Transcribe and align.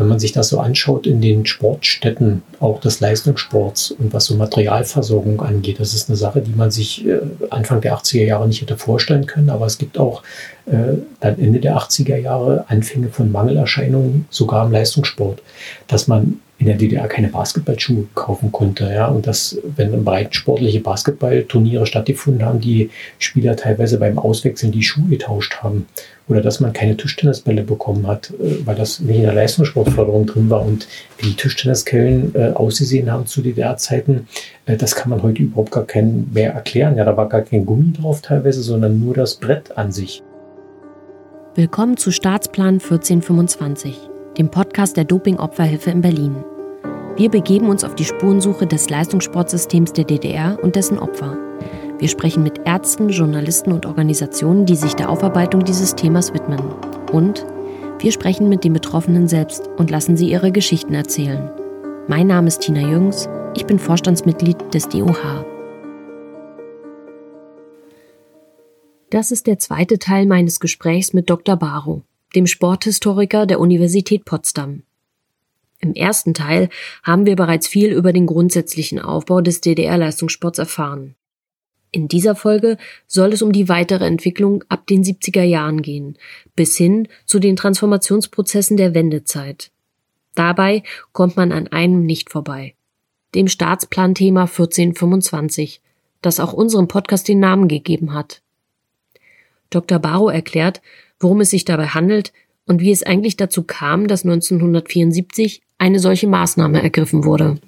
wenn 0.00 0.08
man 0.08 0.18
sich 0.18 0.32
das 0.32 0.48
so 0.48 0.58
anschaut 0.58 1.06
in 1.06 1.20
den 1.20 1.44
Sportstätten, 1.44 2.42
auch 2.58 2.80
des 2.80 3.00
Leistungssports 3.00 3.90
und 3.92 4.12
was 4.12 4.24
so 4.24 4.34
Materialversorgung 4.34 5.42
angeht, 5.42 5.78
das 5.78 5.94
ist 5.94 6.08
eine 6.08 6.16
Sache, 6.16 6.40
die 6.40 6.54
man 6.54 6.70
sich 6.70 7.06
äh, 7.06 7.20
Anfang 7.50 7.82
der 7.82 7.96
80er 7.96 8.24
Jahre 8.24 8.48
nicht 8.48 8.62
hätte 8.62 8.78
vorstellen 8.78 9.26
können. 9.26 9.50
Aber 9.50 9.66
es 9.66 9.78
gibt 9.78 9.98
auch 9.98 10.22
dann 10.70 11.38
Ende 11.38 11.58
der 11.58 11.76
80er 11.76 12.16
Jahre 12.16 12.64
Anfänge 12.68 13.08
von 13.08 13.32
Mangelerscheinungen, 13.32 14.26
sogar 14.30 14.66
im 14.66 14.72
Leistungssport, 14.72 15.42
dass 15.88 16.06
man 16.06 16.40
in 16.60 16.66
der 16.66 16.76
DDR 16.76 17.08
keine 17.08 17.28
Basketballschuhe 17.28 18.04
kaufen 18.14 18.52
konnte. 18.52 18.84
Ja? 18.92 19.06
Und 19.06 19.26
dass, 19.26 19.58
wenn 19.76 20.04
breitensportliche 20.04 20.80
Basketballturniere 20.80 21.86
stattgefunden 21.86 22.44
haben, 22.44 22.60
die 22.60 22.90
Spieler 23.18 23.56
teilweise 23.56 23.98
beim 23.98 24.18
Auswechseln 24.18 24.70
die 24.70 24.82
Schuhe 24.82 25.08
getauscht 25.08 25.56
haben. 25.62 25.86
Oder 26.28 26.42
dass 26.42 26.60
man 26.60 26.74
keine 26.74 26.96
Tischtennisbälle 26.96 27.62
bekommen 27.62 28.06
hat, 28.06 28.30
äh, 28.38 28.64
weil 28.66 28.76
das 28.76 29.00
nicht 29.00 29.16
in 29.16 29.22
der 29.22 29.32
Leistungssportförderung 29.32 30.26
drin 30.26 30.50
war. 30.50 30.64
Und 30.64 30.86
wie 31.18 31.28
die 31.28 31.36
Tischtenniskellen 31.36 32.34
äh, 32.34 32.50
ausgesehen 32.50 33.10
haben 33.10 33.26
zu 33.26 33.40
DDR-Zeiten, 33.40 34.28
äh, 34.66 34.76
das 34.76 34.94
kann 34.94 35.08
man 35.08 35.22
heute 35.22 35.42
überhaupt 35.42 35.70
gar 35.70 35.86
kein 35.86 36.28
mehr 36.32 36.52
erklären. 36.52 36.96
Ja, 36.98 37.04
da 37.04 37.16
war 37.16 37.28
gar 37.28 37.40
kein 37.40 37.64
Gummi 37.64 37.94
drauf 37.94 38.20
teilweise, 38.20 38.62
sondern 38.62 39.00
nur 39.00 39.14
das 39.14 39.36
Brett 39.36 39.76
an 39.78 39.92
sich. 39.92 40.22
Willkommen 41.56 41.96
zu 41.96 42.12
Staatsplan 42.12 42.74
1425 42.74 44.08
dem 44.38 44.52
Podcast 44.52 44.96
der 44.96 45.02
Doping-Opferhilfe 45.02 45.90
in 45.90 46.00
Berlin. 46.00 46.44
Wir 47.16 47.28
begeben 47.28 47.68
uns 47.68 47.82
auf 47.82 47.96
die 47.96 48.04
Spurensuche 48.04 48.68
des 48.68 48.88
Leistungssportsystems 48.88 49.92
der 49.92 50.04
DDR 50.04 50.56
und 50.62 50.76
dessen 50.76 50.96
Opfer. 50.96 51.36
Wir 51.98 52.06
sprechen 52.06 52.44
mit 52.44 52.60
Ärzten, 52.66 53.08
Journalisten 53.08 53.72
und 53.72 53.84
Organisationen, 53.84 54.64
die 54.64 54.76
sich 54.76 54.94
der 54.94 55.10
Aufarbeitung 55.10 55.64
dieses 55.64 55.96
Themas 55.96 56.32
widmen. 56.32 56.60
Und 57.10 57.44
wir 57.98 58.12
sprechen 58.12 58.48
mit 58.48 58.62
den 58.62 58.72
Betroffenen 58.72 59.26
selbst 59.26 59.68
und 59.76 59.90
lassen 59.90 60.16
sie 60.16 60.30
ihre 60.30 60.52
Geschichten 60.52 60.94
erzählen. 60.94 61.50
Mein 62.06 62.28
Name 62.28 62.46
ist 62.46 62.60
Tina 62.60 62.80
Jüngs, 62.80 63.28
ich 63.56 63.66
bin 63.66 63.80
Vorstandsmitglied 63.80 64.72
des 64.72 64.88
DOH. 64.88 65.49
Das 69.10 69.30
ist 69.30 69.46
der 69.46 69.58
zweite 69.58 69.98
Teil 69.98 70.26
meines 70.26 70.60
Gesprächs 70.60 71.12
mit 71.12 71.28
Dr. 71.28 71.56
Baro 71.56 72.02
dem 72.34 72.46
Sporthistoriker 72.46 73.46
der 73.46 73.60
Universität 73.60 74.24
Potsdam. 74.24 74.82
Im 75.80 75.94
ersten 75.94 76.34
Teil 76.34 76.68
haben 77.02 77.26
wir 77.26 77.36
bereits 77.36 77.66
viel 77.66 77.92
über 77.92 78.12
den 78.12 78.26
grundsätzlichen 78.26 78.98
Aufbau 78.98 79.40
des 79.40 79.60
DDR-Leistungssports 79.60 80.58
erfahren. 80.58 81.14
In 81.90 82.06
dieser 82.06 82.36
Folge 82.36 82.76
soll 83.06 83.32
es 83.32 83.42
um 83.42 83.50
die 83.50 83.68
weitere 83.68 84.06
Entwicklung 84.06 84.62
ab 84.68 84.86
den 84.86 85.02
70er 85.02 85.42
Jahren 85.42 85.82
gehen, 85.82 86.18
bis 86.54 86.76
hin 86.76 87.08
zu 87.24 87.40
den 87.40 87.56
Transformationsprozessen 87.56 88.76
der 88.76 88.94
Wendezeit. 88.94 89.72
Dabei 90.34 90.84
kommt 91.12 91.36
man 91.36 91.50
an 91.50 91.66
einem 91.68 92.06
nicht 92.06 92.30
vorbei. 92.30 92.74
Dem 93.34 93.48
Staatsplanthema 93.48 94.42
1425, 94.42 95.80
das 96.22 96.38
auch 96.38 96.52
unserem 96.52 96.86
Podcast 96.86 97.26
den 97.26 97.40
Namen 97.40 97.66
gegeben 97.66 98.14
hat. 98.14 98.42
Dr. 99.70 99.98
Barrow 99.98 100.32
erklärt, 100.32 100.80
worum 101.18 101.40
es 101.40 101.50
sich 101.50 101.64
dabei 101.64 101.86
handelt 101.86 102.32
und 102.66 102.80
wie 102.80 102.92
es 102.92 103.02
eigentlich 103.02 103.36
dazu 103.36 103.62
kam, 103.62 104.08
dass 104.08 104.24
1974 104.24 105.62
eine 105.78 105.98
solche 105.98 106.26
Maßnahme 106.26 106.82
ergriffen 106.82 107.24
wurde. 107.24 107.58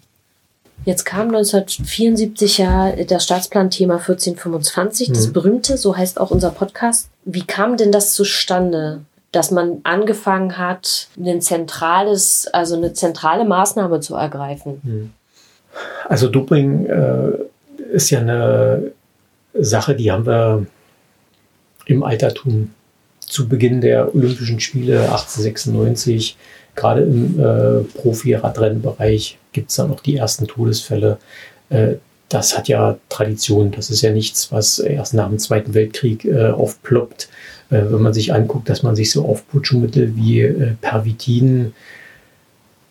Jetzt 0.84 1.04
kam 1.04 1.28
1974 1.28 2.58
ja 2.58 2.92
das 3.04 3.24
Staatsplanthema 3.24 3.94
1425, 3.94 5.08
mhm. 5.08 5.12
das 5.14 5.32
berühmte, 5.32 5.76
so 5.76 5.96
heißt 5.96 6.18
auch 6.18 6.30
unser 6.30 6.50
Podcast. 6.50 7.08
Wie 7.24 7.44
kam 7.44 7.76
denn 7.76 7.92
das 7.92 8.14
zustande, 8.14 9.00
dass 9.30 9.50
man 9.50 9.80
angefangen 9.84 10.58
hat, 10.58 11.08
ein 11.16 11.40
zentrales, 11.40 12.48
also 12.52 12.76
eine 12.76 12.92
zentrale 12.94 13.44
Maßnahme 13.44 14.00
zu 14.00 14.16
ergreifen? 14.16 14.80
Mhm. 14.82 15.10
Also 16.08 16.28
Doping 16.28 16.86
äh, 16.86 17.32
ist 17.92 18.10
ja 18.10 18.20
eine 18.20 18.92
Sache, 19.54 19.94
die 19.94 20.10
haben 20.10 20.26
wir 20.26 20.66
im 21.86 22.02
Altertum 22.02 22.70
zu 23.20 23.48
Beginn 23.48 23.80
der 23.80 24.14
Olympischen 24.14 24.60
Spiele 24.60 25.02
1896, 25.02 26.36
gerade 26.74 27.02
im 27.02 27.40
äh, 27.40 27.82
Profi-Radrennbereich, 27.98 29.38
gibt 29.52 29.70
es 29.70 29.76
dann 29.76 29.88
noch 29.88 30.00
die 30.00 30.16
ersten 30.16 30.46
Todesfälle. 30.46 31.18
Äh, 31.70 31.94
das 32.28 32.56
hat 32.56 32.68
ja 32.68 32.96
Tradition. 33.08 33.72
Das 33.72 33.90
ist 33.90 34.00
ja 34.02 34.10
nichts, 34.10 34.52
was 34.52 34.78
erst 34.78 35.14
nach 35.14 35.28
dem 35.28 35.38
Zweiten 35.38 35.74
Weltkrieg 35.74 36.24
äh, 36.24 36.48
aufploppt. 36.48 37.28
Äh, 37.70 37.82
wenn 37.90 38.02
man 38.02 38.14
sich 38.14 38.32
anguckt, 38.32 38.68
dass 38.68 38.82
man 38.82 38.96
sich 38.96 39.10
so 39.10 39.24
Aufputschmittel 39.26 40.16
wie 40.16 40.40
äh, 40.40 40.74
Pervitin 40.80 41.74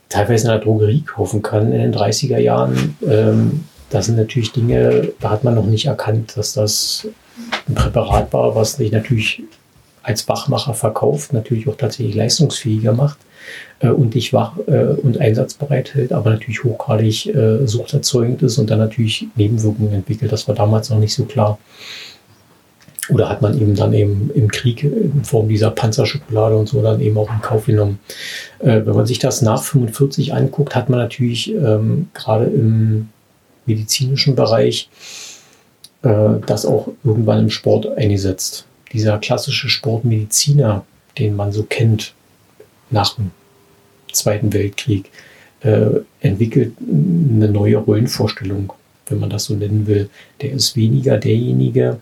teilweise 0.10 0.46
in 0.46 0.52
der 0.52 0.60
Drogerie 0.60 1.02
kaufen 1.02 1.42
kann 1.42 1.72
in 1.72 1.80
den 1.80 1.94
30er 1.94 2.38
Jahren. 2.38 2.98
Ähm, 3.08 3.64
das 3.90 4.06
sind 4.06 4.18
natürlich 4.18 4.52
Dinge, 4.52 5.12
da 5.20 5.30
hat 5.32 5.44
man 5.44 5.56
noch 5.56 5.66
nicht 5.66 5.86
erkannt, 5.86 6.38
dass 6.38 6.54
das 6.54 7.08
ein 7.68 7.76
Präparat 7.76 8.32
war, 8.34 8.56
was 8.56 8.74
sich 8.74 8.92
natürlich 8.92 9.44
als 10.04 10.28
Wachmacher 10.28 10.74
verkauft, 10.74 11.34
natürlich 11.34 11.68
auch 11.68 11.76
tatsächlich 11.76 12.16
leistungsfähiger 12.16 12.94
macht 12.94 13.18
äh, 13.80 13.90
und 13.90 14.14
dich 14.14 14.34
wach 14.34 14.54
äh, 14.68 14.86
und 14.86 15.20
einsatzbereit 15.20 15.94
hält, 15.94 16.12
aber 16.12 16.32
natürlich 16.32 16.64
hochgradig 16.64 17.28
äh, 17.28 17.68
suchterzeugend 17.68 18.42
ist 18.42 18.58
und 18.58 18.70
dann 18.70 18.80
natürlich 18.80 19.28
Nebenwirkungen 19.36 19.94
entwickelt. 19.94 20.32
Das 20.32 20.48
war 20.48 20.56
damals 20.56 20.90
noch 20.90 21.00
nicht 21.00 21.14
so 21.14 21.26
klar. 21.26 21.60
Oder 23.10 23.30
hat 23.30 23.42
man 23.42 23.60
eben 23.60 23.76
dann 23.76 23.94
eben 23.94 24.32
im 24.34 24.50
Krieg 24.50 24.84
in 24.84 25.24
Form 25.24 25.50
dieser 25.50 25.72
Panzerschokolade 25.72 26.56
und 26.56 26.70
so 26.70 26.82
dann 26.82 27.02
eben 27.02 27.18
auch 27.18 27.30
in 27.32 27.42
Kauf 27.42 27.66
genommen. 27.66 28.00
Äh, 28.60 28.86
wenn 28.86 28.96
man 28.96 29.06
sich 29.06 29.20
das 29.20 29.42
nach 29.42 29.62
45 29.62 30.34
anguckt, 30.34 30.76
hat 30.76 30.90
man 30.90 31.00
natürlich 31.00 31.54
ähm, 31.54 32.10
gerade 32.14 32.46
im 32.46 33.10
medizinischen 33.66 34.36
Bereich 34.36 34.90
äh, 36.04 36.40
das 36.46 36.66
auch 36.66 36.90
irgendwann 37.04 37.40
im 37.40 37.50
Sport 37.50 37.98
eingesetzt 37.98 38.66
dieser 38.92 39.18
klassische 39.20 39.70
Sportmediziner, 39.70 40.86
den 41.18 41.36
man 41.36 41.52
so 41.52 41.64
kennt 41.64 42.14
nach 42.90 43.16
dem 43.16 43.32
Zweiten 44.12 44.54
Weltkrieg, 44.54 45.10
äh, 45.62 46.02
entwickelt 46.20 46.74
eine 46.80 47.50
neue 47.50 47.78
Rollenvorstellung, 47.78 48.74
wenn 49.08 49.20
man 49.20 49.30
das 49.30 49.46
so 49.46 49.54
nennen 49.54 49.88
will. 49.88 50.10
Der 50.42 50.52
ist 50.52 50.76
weniger 50.76 51.18
derjenige, 51.18 52.00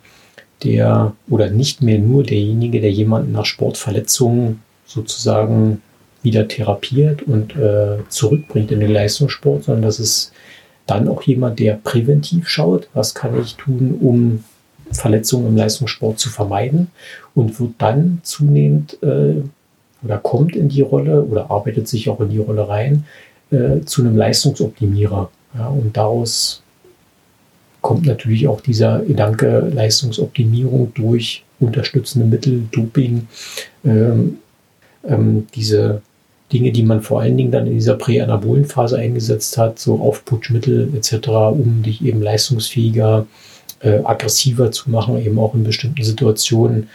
der 0.64 1.14
oder 1.30 1.50
nicht 1.50 1.82
mehr 1.82 2.00
nur 2.00 2.24
derjenige, 2.24 2.82
der 2.82 2.92
jemanden 2.92 3.32
nach 3.32 3.46
Sportverletzungen 3.46 4.62
sozusagen 4.86 5.82
wieder 6.24 6.48
therapiert 6.48 7.22
und 7.22 7.56
äh, 7.56 7.98
zurückbringt 8.10 8.72
in 8.72 8.80
den 8.80 8.92
Leistungssport, 8.92 9.66
sondern 9.66 9.84
das 9.84 10.00
ist 10.00 10.32
dann 10.90 11.08
auch 11.08 11.22
jemand, 11.24 11.60
der 11.60 11.76
präventiv 11.76 12.48
schaut, 12.48 12.90
was 12.94 13.14
kann 13.14 13.40
ich 13.42 13.56
tun, 13.56 13.98
um 14.02 14.44
Verletzungen 14.92 15.48
im 15.48 15.58
Leistungssport 15.58 16.20
zu 16.20 16.30
vermeiden 16.30 16.88
und 17.36 17.60
wird 17.60 17.74
dann 17.78 18.20
zunehmend 18.24 18.98
äh, 19.04 19.42
oder 20.04 20.18
kommt 20.18 20.56
in 20.56 20.70
die 20.70 20.82
Rolle 20.82 21.24
oder 21.24 21.52
arbeitet 21.52 21.88
sich 21.88 22.10
auch 22.10 22.20
in 22.22 22.30
die 22.30 22.40
Rolle 22.40 22.68
rein 22.68 23.06
äh, 23.52 23.82
zu 23.82 24.02
einem 24.02 24.18
Leistungsoptimierer. 24.18 25.30
Ja, 25.58 25.68
und 25.68 25.96
daraus 25.96 26.62
kommt 27.82 28.06
natürlich 28.06 28.48
auch 28.48 28.62
dieser 28.62 29.00
Gedanke 29.00 29.72
Leistungsoptimierung 29.74 30.92
durch 30.94 31.44
unterstützende 31.60 32.28
Mittel, 32.28 32.64
Doping, 32.72 33.28
ähm, 33.84 34.38
ähm, 35.08 35.48
diese 35.56 36.02
Dinge, 36.52 36.72
die 36.72 36.84
man 36.84 37.02
vor 37.02 37.22
allen 37.22 37.38
Dingen 37.38 37.52
dann 37.52 37.68
in 37.68 37.74
dieser 37.74 37.96
präanabolen 37.96 38.66
Phase 38.66 38.98
eingesetzt 38.98 39.58
hat, 39.58 39.80
so 39.80 40.00
Aufputschmittel 40.00 40.92
etc., 40.96 41.28
um 41.28 41.84
dich 41.84 42.04
eben 42.04 42.22
leistungsfähiger 42.22 43.28
äh, 43.82 44.00
aggressiver 44.04 44.72
zu 44.72 44.90
machen, 44.90 45.24
eben 45.24 45.38
auch 45.40 45.54
in 45.54 45.64
bestimmten 45.64 46.04
Situationen. 46.04 46.90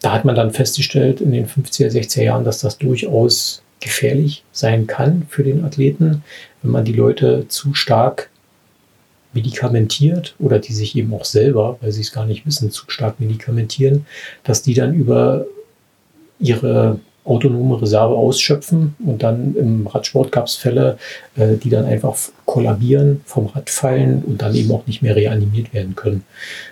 Da 0.00 0.12
hat 0.12 0.24
man 0.24 0.34
dann 0.34 0.50
festgestellt 0.50 1.20
in 1.20 1.32
den 1.32 1.46
50er, 1.46 1.90
60er 1.90 2.22
Jahren, 2.22 2.44
dass 2.44 2.58
das 2.58 2.78
durchaus 2.78 3.62
gefährlich 3.80 4.44
sein 4.52 4.86
kann 4.86 5.26
für 5.28 5.44
den 5.44 5.64
Athleten, 5.64 6.22
wenn 6.62 6.70
man 6.70 6.84
die 6.84 6.92
Leute 6.92 7.46
zu 7.48 7.74
stark 7.74 8.30
medikamentiert 9.32 10.34
oder 10.38 10.58
die 10.58 10.72
sich 10.72 10.96
eben 10.96 11.12
auch 11.14 11.24
selber, 11.24 11.78
weil 11.80 11.92
sie 11.92 12.02
es 12.02 12.12
gar 12.12 12.26
nicht 12.26 12.46
wissen, 12.46 12.70
zu 12.70 12.84
stark 12.88 13.18
medikamentieren, 13.20 14.06
dass 14.44 14.62
die 14.62 14.74
dann 14.74 14.94
über 14.94 15.46
ihre 16.38 16.98
autonome 17.24 17.80
Reserve 17.80 18.14
ausschöpfen 18.14 18.96
und 19.04 19.22
dann 19.22 19.54
im 19.54 19.86
Radsport 19.86 20.32
gab 20.32 20.46
es 20.46 20.56
Fälle, 20.56 20.98
äh, 21.36 21.56
die 21.56 21.70
dann 21.70 21.84
einfach 21.84 22.16
kollabieren, 22.46 23.20
vom 23.24 23.46
Rad 23.46 23.70
fallen 23.70 24.24
und 24.26 24.42
dann 24.42 24.54
eben 24.54 24.72
auch 24.72 24.86
nicht 24.86 25.02
mehr 25.02 25.14
reanimiert 25.14 25.72
werden 25.72 25.94
können. 25.94 26.24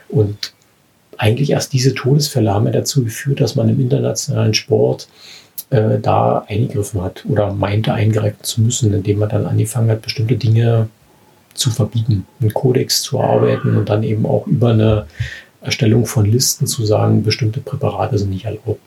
Und 0.09 0.53
eigentlich 1.17 1.51
erst 1.51 1.73
diese 1.73 1.95
Todesfälle 1.95 2.53
haben 2.53 2.67
ja 2.67 2.73
dazu 2.73 3.05
geführt, 3.05 3.41
dass 3.41 3.55
man 3.55 3.69
im 3.69 3.81
internationalen 3.81 4.55
Sport 4.55 5.09
äh, 5.71 5.99
da 6.01 6.45
eingegriffen 6.49 7.03
hat 7.03 7.25
oder 7.29 7.53
meinte 7.53 7.93
eingreifen 7.93 8.43
zu 8.43 8.63
müssen, 8.63 8.93
indem 8.93 9.21
man 9.21 9.29
dann 9.29 9.47
angefangen 9.47 9.91
hat, 9.91 10.03
bestimmte 10.03 10.37
Dinge 10.37 10.89
zu 11.55 11.71
verbieten, 11.71 12.27
einen 12.41 12.55
Kodex 12.55 13.03
zu 13.03 13.21
arbeiten 13.21 13.77
und 13.77 13.89
dann 13.89 14.03
eben 14.03 14.27
auch 14.27 14.47
über 14.47 14.71
eine 14.71 15.07
Erstellung 15.61 16.07
von 16.07 16.25
Listen 16.25 16.67
zu 16.67 16.85
sagen, 16.85 17.23
bestimmte 17.23 17.61
Präparate 17.61 18.19
sind 18.19 18.31
nicht 18.31 18.47
erlaubt. 18.47 18.81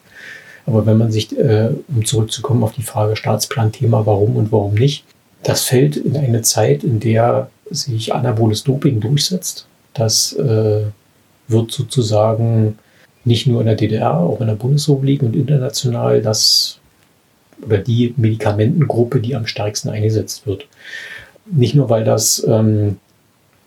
Aber 0.65 0.85
wenn 0.85 0.97
man 0.97 1.11
sich, 1.11 1.37
äh, 1.37 1.69
um 1.87 2.05
zurückzukommen 2.05 2.63
auf 2.63 2.73
die 2.73 2.83
Frage 2.83 3.15
Staatsplan-Thema, 3.15 4.05
warum 4.05 4.35
und 4.35 4.51
warum 4.51 4.75
nicht, 4.75 5.05
das 5.43 5.63
fällt 5.63 5.97
in 5.97 6.15
eine 6.15 6.41
Zeit, 6.41 6.83
in 6.83 6.99
der 6.99 7.49
sich 7.69 8.13
anaboles 8.13 8.63
Doping 8.63 8.99
durchsetzt. 8.99 9.67
Das 9.93 10.33
äh, 10.33 10.83
wird 11.47 11.71
sozusagen 11.71 12.77
nicht 13.25 13.47
nur 13.47 13.61
in 13.61 13.67
der 13.67 13.75
DDR, 13.75 14.17
auch 14.17 14.41
in 14.41 14.47
der 14.47 14.55
Bundesrepublik 14.55 15.21
und 15.23 15.35
international 15.35 16.21
das 16.21 16.79
oder 17.65 17.77
die 17.77 18.13
Medikamentengruppe, 18.17 19.19
die 19.19 19.35
am 19.35 19.47
stärksten 19.47 19.89
eingesetzt 19.89 20.45
wird. 20.45 20.67
Nicht 21.45 21.75
nur, 21.75 21.89
weil 21.89 22.03
das 22.03 22.45
ähm, 22.47 22.97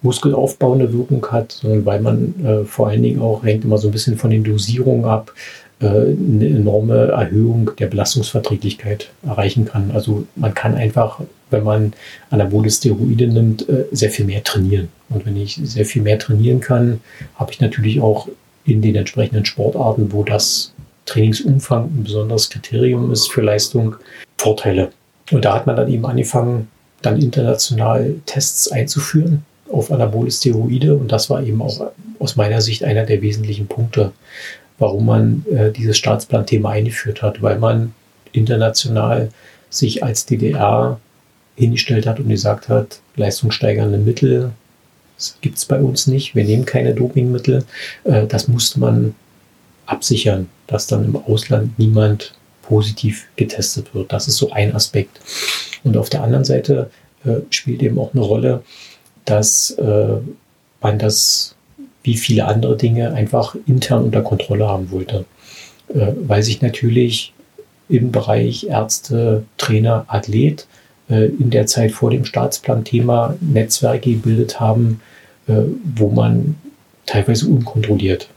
muskelaufbauende 0.03 0.93
Wirkung 0.93 1.27
hat, 1.31 1.53
sondern 1.53 1.87
weil 1.87 2.01
man 2.01 2.35
äh, 2.45 2.65
vor 2.65 2.89
allen 2.89 3.03
Dingen 3.03 3.21
auch, 3.21 3.43
hängt 3.45 3.65
immer 3.65 3.79
so 3.79 3.89
ein 3.89 3.93
bisschen 3.93 4.19
von 4.19 4.31
den 4.31 4.45
Dosierungen 4.45 5.05
ab, 5.05 5.33
eine 5.81 6.46
enorme 6.46 7.08
Erhöhung 7.08 7.70
der 7.78 7.87
Belastungsverträglichkeit 7.87 9.11
erreichen 9.26 9.67
kann. 9.67 9.90
Also 9.93 10.26
man 10.34 10.55
kann 10.55 10.75
einfach, 10.75 11.20
wenn 11.50 11.64
man 11.64 11.93
anabole 12.31 12.70
Steroide 12.70 13.28
nimmt, 13.28 13.69
äh, 13.69 13.84
sehr 13.93 14.11
viel 14.11 14.25
mehr 14.25 14.43
trainieren. 14.43 14.88
Und 15.11 15.26
wenn 15.26 15.37
ich 15.37 15.61
sehr 15.62 15.84
viel 15.84 16.02
mehr 16.02 16.19
trainieren 16.19 16.61
kann, 16.61 17.00
habe 17.34 17.52
ich 17.52 17.61
natürlich 17.61 18.00
auch 18.00 18.28
in 18.64 18.81
den 18.81 18.96
entsprechenden 18.96 19.44
Sportarten, 19.44 20.12
wo 20.12 20.25
das 20.25 20.73
Trainingsumfang 21.05 21.84
ein 21.84 22.05
besonderes 22.05 22.49
Kriterium 22.49 23.12
ist 23.12 23.31
für 23.31 23.43
Leistung, 23.43 23.96
Vorteile. 24.38 24.90
Und 25.31 25.44
da 25.44 25.55
hat 25.55 25.67
man 25.67 25.76
dann 25.76 25.93
eben 25.93 26.06
angefangen, 26.06 26.69
dann 27.02 27.20
international 27.20 28.14
Tests 28.25 28.73
einzuführen 28.73 29.44
auf 29.70 29.93
anabole 29.93 30.31
Steroide. 30.31 30.94
Und 30.94 31.12
das 31.12 31.28
war 31.28 31.43
eben 31.43 31.61
auch 31.61 31.90
aus 32.19 32.37
meiner 32.37 32.61
Sicht 32.61 32.82
einer 32.82 33.05
der 33.05 33.23
wesentlichen 33.23 33.67
Punkte, 33.67 34.12
warum 34.78 35.06
man 35.06 35.44
äh, 35.50 35.73
dieses 35.73 35.96
Staatsplan-Thema 35.99 36.70
eingeführt 36.70 37.23
hat, 37.23 37.43
weil 37.43 37.58
man 37.58 37.94
international 38.32 39.31
sich 39.70 40.05
als 40.05 40.26
DDR 40.26 41.00
hingestellt 41.56 42.06
hat 42.06 42.20
und 42.20 42.28
gesagt 42.28 42.69
hat, 42.69 43.00
leistungssteigernde 43.17 43.99
Mittel 43.99 44.52
gibt 45.40 45.56
es 45.56 45.64
bei 45.64 45.81
uns 45.81 46.06
nicht, 46.06 46.34
wir 46.34 46.44
nehmen 46.44 46.67
keine 46.67 46.94
Dopingmittel. 46.94 47.64
Äh, 48.05 48.26
das 48.26 48.49
musste 48.49 48.81
man 48.81 49.14
absichern, 49.87 50.49
dass 50.67 50.87
dann 50.87 51.05
im 51.05 51.17
Ausland 51.17 51.78
niemand 51.78 52.34
positiv 52.62 53.26
getestet 53.37 53.94
wird. 53.94 54.12
Das 54.12 54.28
ist 54.28 54.37
so 54.37 54.50
ein 54.50 54.75
Aspekt. 54.75 55.20
Und 55.84 55.96
auf 55.96 56.11
der 56.11 56.23
anderen 56.23 56.44
Seite 56.44 56.90
äh, 57.25 57.37
spielt 57.50 57.82
eben 57.82 57.99
auch 57.99 58.12
eine 58.12 58.23
Rolle, 58.23 58.62
dass 59.25 59.70
äh, 59.70 60.19
man 60.81 60.99
das 60.99 61.56
wie 62.06 62.17
viele 62.17 62.47
andere 62.47 62.76
Dinge 62.76 63.12
einfach 63.12 63.56
intern 63.67 64.05
unter 64.05 64.23
Kontrolle 64.23 64.67
haben 64.67 64.91
wollte. 64.91 65.25
Äh, 65.88 66.12
weil 66.26 66.43
sich 66.43 66.62
natürlich 66.62 67.32
im 67.88 68.12
Bereich 68.12 68.69
Ärzte, 68.69 69.44
Trainer, 69.58 70.05
Athlet 70.08 70.67
äh, 71.11 71.26
in 71.26 71.50
der 71.50 71.67
Zeit 71.67 71.93
vor 71.93 72.11
dem 72.11 72.25
Staatsplan-Thema 72.25 73.37
Netzwerke 73.41 74.11
gebildet 74.11 74.61
haben, 74.61 75.00
äh, 75.49 75.62
wo 75.97 76.11
man 76.11 76.56
teilweise 77.06 77.49
unkontrolliert 77.49 78.29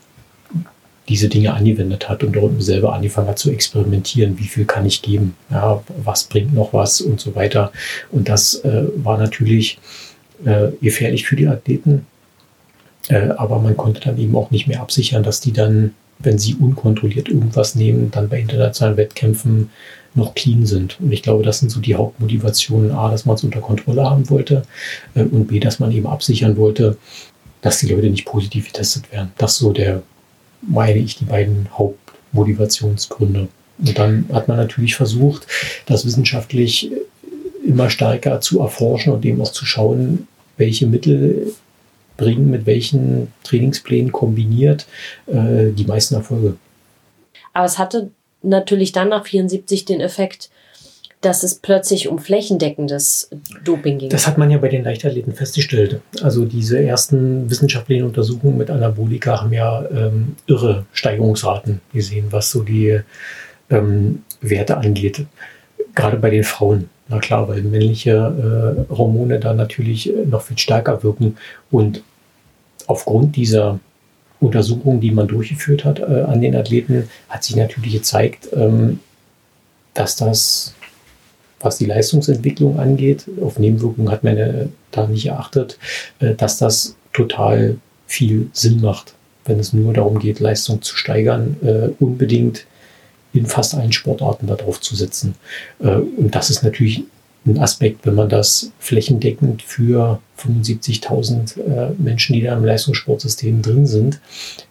diese 1.07 1.27
Dinge 1.27 1.53
angewendet 1.53 2.07
hat 2.07 2.23
und 2.23 2.33
dort 2.35 2.61
selber 2.61 2.93
angefangen 2.93 3.27
hat 3.27 3.39
zu 3.39 3.51
experimentieren, 3.51 4.37
wie 4.37 4.47
viel 4.47 4.65
kann 4.65 4.85
ich 4.85 5.01
geben, 5.01 5.35
ja, 5.49 5.83
was 6.03 6.25
bringt 6.25 6.53
noch 6.53 6.71
was 6.71 7.01
und 7.01 7.19
so 7.19 7.33
weiter. 7.33 7.71
Und 8.11 8.29
das 8.29 8.63
äh, 8.63 8.83
war 8.95 9.17
natürlich 9.17 9.79
äh, 10.45 10.67
gefährlich 10.81 11.25
für 11.25 11.35
die 11.35 11.47
Athleten, 11.47 12.05
äh, 13.09 13.29
aber 13.31 13.59
man 13.59 13.75
konnte 13.75 13.99
dann 13.99 14.17
eben 14.17 14.35
auch 14.35 14.51
nicht 14.51 14.67
mehr 14.67 14.81
absichern, 14.81 15.23
dass 15.23 15.41
die 15.41 15.51
dann, 15.51 15.93
wenn 16.19 16.39
sie 16.39 16.55
unkontrolliert 16.55 17.27
irgendwas 17.27 17.75
nehmen, 17.75 18.11
dann 18.11 18.29
bei 18.29 18.39
internationalen 18.39 18.97
Wettkämpfen 18.97 19.69
noch 20.15 20.35
clean 20.35 20.65
sind. 20.65 20.99
Und 20.99 21.11
ich 21.11 21.23
glaube, 21.23 21.43
das 21.43 21.59
sind 21.59 21.69
so 21.69 21.79
die 21.79 21.95
Hauptmotivationen. 21.95 22.91
A, 22.91 23.11
dass 23.11 23.25
man 23.25 23.35
es 23.35 23.43
unter 23.43 23.61
Kontrolle 23.61 24.09
haben 24.09 24.29
wollte 24.29 24.63
äh, 25.15 25.23
und 25.23 25.47
B, 25.47 25.59
dass 25.59 25.79
man 25.79 25.91
eben 25.91 26.07
absichern 26.07 26.55
wollte, 26.57 26.97
dass 27.61 27.79
die 27.79 27.87
Leute 27.87 28.09
nicht 28.09 28.25
positiv 28.25 28.67
getestet 28.67 29.11
werden. 29.11 29.31
Das 29.37 29.57
so 29.57 29.73
der, 29.73 30.03
meine 30.61 30.99
ich, 30.99 31.17
die 31.17 31.25
beiden 31.25 31.67
Hauptmotivationsgründe. 31.77 33.47
Und 33.79 33.97
dann 33.97 34.25
hat 34.31 34.47
man 34.47 34.57
natürlich 34.57 34.95
versucht, 34.95 35.47
das 35.85 36.05
wissenschaftlich 36.05 36.91
immer 37.65 37.89
stärker 37.89 38.41
zu 38.41 38.59
erforschen 38.59 39.13
und 39.13 39.25
eben 39.25 39.41
auch 39.41 39.51
zu 39.51 39.65
schauen, 39.65 40.27
welche 40.57 40.87
Mittel 40.87 41.53
bringen, 42.19 42.51
mit 42.51 42.65
welchen 42.65 43.31
Trainingsplänen 43.43 44.11
kombiniert, 44.11 44.85
äh, 45.27 45.71
die 45.71 45.85
meisten 45.85 46.15
Erfolge. 46.15 46.55
Aber 47.53 47.65
es 47.65 47.77
hatte 47.77 48.11
natürlich 48.41 48.91
dann 48.91 49.09
nach 49.09 49.25
74 49.25 49.85
den 49.85 50.01
Effekt, 50.01 50.49
dass 51.21 51.43
es 51.43 51.55
plötzlich 51.55 52.07
um 52.07 52.17
flächendeckendes 52.19 53.29
Doping 53.65 53.97
ging. 53.97 54.09
Das 54.09 54.25
hat 54.25 54.37
man 54.37 54.49
ja 54.49 54.57
bei 54.57 54.69
den 54.69 54.85
Leichtathleten 54.85 55.33
festgestellt. 55.33 55.99
Also 56.21 56.45
diese 56.45 56.81
ersten 56.81 57.49
wissenschaftlichen 57.49 58.05
Untersuchungen 58.05 58.57
mit 58.57 58.69
Anabolika 58.69 59.41
haben 59.41 59.51
ja 59.51 59.83
ähm, 59.89 60.37
irre 60.47 60.85
Steigerungsraten 60.93 61.81
gesehen, 61.91 62.27
was 62.29 62.51
so 62.51 62.63
die 62.63 63.01
ähm, 63.69 64.23
Werte 64.39 64.77
angeht. 64.77 65.25
Gerade 65.93 66.17
bei 66.17 66.29
den 66.29 66.43
Frauen. 66.43 66.89
Na 67.09 67.19
klar, 67.19 67.49
weil 67.49 67.63
männliche 67.63 68.85
äh, 68.89 68.95
Hormone 68.95 69.39
da 69.39 69.53
natürlich 69.53 70.13
noch 70.25 70.43
viel 70.43 70.57
stärker 70.57 71.03
wirken. 71.03 71.37
Und 71.71 72.03
aufgrund 72.89 73.35
dieser 73.35 73.79
Untersuchungen, 74.39 74.99
die 74.99 75.11
man 75.11 75.27
durchgeführt 75.27 75.85
hat 75.85 75.99
äh, 75.99 76.23
an 76.27 76.41
den 76.41 76.55
Athleten, 76.55 77.09
hat 77.29 77.43
sich 77.43 77.55
natürlich 77.55 77.93
gezeigt, 77.93 78.49
ähm, 78.53 78.99
dass 79.93 80.15
das, 80.15 80.73
was 81.59 81.77
die 81.77 81.85
Leistungsentwicklung 81.85 82.79
angeht, 82.79 83.25
auf 83.41 83.59
Nebenwirkungen 83.59 84.11
hat 84.11 84.23
man 84.23 84.37
äh, 84.37 84.67
da 84.91 85.07
nicht 85.07 85.27
erachtet, 85.27 85.77
äh, 86.19 86.33
dass 86.33 86.57
das 86.57 86.95
total 87.13 87.77
viel 88.07 88.49
Sinn 88.53 88.81
macht, 88.81 89.13
wenn 89.45 89.59
es 89.59 89.71
nur 89.71 89.93
darum 89.93 90.17
geht, 90.17 90.39
Leistung 90.39 90.81
zu 90.81 90.95
steigern, 90.95 91.57
äh, 91.61 91.89
unbedingt 92.03 92.65
in 93.33 93.45
fast 93.45 93.75
allen 93.75 93.91
Sportarten 93.91 94.47
darauf 94.47 94.81
zu 94.81 94.95
setzen. 94.95 95.35
Äh, 95.79 95.97
und 95.97 96.33
das 96.33 96.49
ist 96.49 96.63
natürlich 96.63 97.03
ein 97.45 97.59
Aspekt, 97.59 98.05
wenn 98.05 98.15
man 98.15 98.29
das 98.29 98.71
flächendeckend 98.79 99.61
für 99.61 100.19
75.000 100.39 101.59
äh, 101.59 101.91
Menschen, 101.97 102.33
die 102.33 102.41
da 102.41 102.55
im 102.55 102.65
Leistungssportsystem 102.65 103.61
drin 103.61 103.87
sind, 103.87 104.19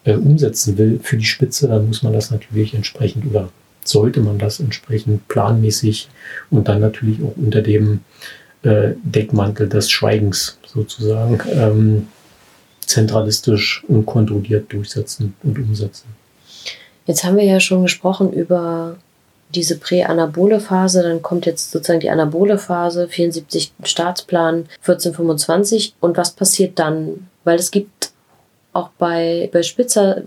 äh, 0.05 0.15
umsetzen 0.15 0.79
will 0.79 1.01
für 1.03 1.17
die 1.17 1.25
Spitze, 1.25 1.69
dann 1.69 1.87
muss 1.87 2.03
man 2.03 2.13
das 2.13 2.31
natürlich 2.31 2.75
entsprechend 2.75 3.27
oder 3.27 3.51
sollte 3.85 4.21
man 4.21 4.39
das 4.39 4.61
entsprechend 4.61 5.27
planmäßig 5.29 6.09
und 6.51 6.69
dann 6.69 6.81
natürlich 6.81 7.23
auch 7.23 7.35
unter 7.37 7.63
dem 7.63 8.01
äh, 8.63 8.91
Deckmantel 9.03 9.69
des 9.69 9.91
Schweigens 9.91 10.59
sozusagen 10.67 11.41
ähm, 11.53 12.09
zentralistisch 12.81 13.85
und 13.89 14.07
kontrolliert 14.07 14.73
durchsetzen 14.73 15.35
und 15.43 15.59
umsetzen. 15.59 16.07
Jetzt 17.07 17.25
haben 17.25 17.37
wir 17.37 17.45
ja 17.45 17.61
schon 17.61 17.83
gesprochen 17.83 18.33
über 18.33 18.97
diese 19.55 19.79
präanabole 19.79 20.61
Phase, 20.61 21.03
dann 21.03 21.23
kommt 21.23 21.47
jetzt 21.47 21.71
sozusagen 21.71 22.01
die 22.01 22.11
anabole 22.11 22.59
Phase, 22.59 23.09
74 23.09 23.73
Staatsplan, 23.83 24.67
1425 24.81 25.95
und 26.01 26.17
was 26.17 26.33
passiert 26.33 26.79
dann? 26.79 27.29
Weil 27.45 27.59
es 27.59 27.71
gibt 27.71 28.11
auch 28.73 28.91
bei, 28.99 29.49
bei 29.53 29.63
Spitzer 29.63 30.23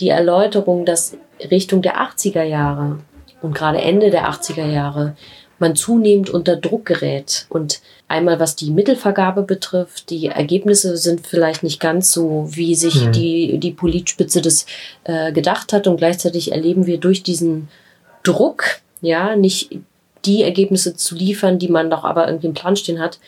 die 0.00 0.10
Erläuterung, 0.10 0.84
dass 0.84 1.16
Richtung 1.50 1.82
der 1.82 1.96
80er 1.96 2.42
Jahre 2.42 2.98
und 3.40 3.54
gerade 3.54 3.80
Ende 3.80 4.10
der 4.10 4.30
80er 4.30 4.66
Jahre 4.66 5.16
man 5.62 5.76
zunehmend 5.76 6.28
unter 6.28 6.56
Druck 6.56 6.84
gerät. 6.84 7.46
Und 7.48 7.80
einmal 8.08 8.38
was 8.38 8.56
die 8.56 8.70
Mittelvergabe 8.70 9.42
betrifft, 9.42 10.10
die 10.10 10.26
Ergebnisse 10.26 10.98
sind 10.98 11.26
vielleicht 11.26 11.62
nicht 11.62 11.80
ganz 11.80 12.12
so, 12.12 12.48
wie 12.50 12.74
sich 12.74 13.06
mhm. 13.06 13.12
die, 13.12 13.58
die 13.58 13.70
Politspitze 13.70 14.42
das 14.42 14.66
äh, 15.04 15.32
gedacht 15.32 15.72
hat. 15.72 15.86
Und 15.86 15.96
gleichzeitig 15.96 16.52
erleben 16.52 16.86
wir 16.86 16.98
durch 16.98 17.22
diesen 17.22 17.68
Druck, 18.22 18.64
ja, 19.00 19.36
nicht 19.36 19.70
die 20.24 20.42
Ergebnisse 20.42 20.94
zu 20.96 21.14
liefern, 21.14 21.58
die 21.58 21.68
man 21.68 21.90
doch 21.90 22.04
aber 22.04 22.26
irgendwie 22.28 22.46
im 22.46 22.54
Plan 22.54 22.76
stehen 22.76 23.00
hat, 23.00 23.18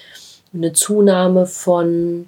eine 0.52 0.72
Zunahme 0.72 1.46
von 1.46 2.26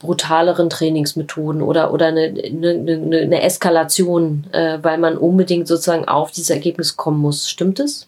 brutaleren 0.00 0.68
Trainingsmethoden 0.68 1.62
oder, 1.62 1.92
oder 1.92 2.06
eine, 2.08 2.22
eine, 2.24 3.20
eine 3.22 3.42
Eskalation, 3.42 4.46
äh, 4.52 4.78
weil 4.82 4.98
man 4.98 5.16
unbedingt 5.16 5.66
sozusagen 5.66 6.06
auf 6.06 6.30
dieses 6.30 6.50
Ergebnis 6.50 6.96
kommen 6.96 7.18
muss. 7.18 7.48
Stimmt 7.48 7.80
es? 7.80 8.06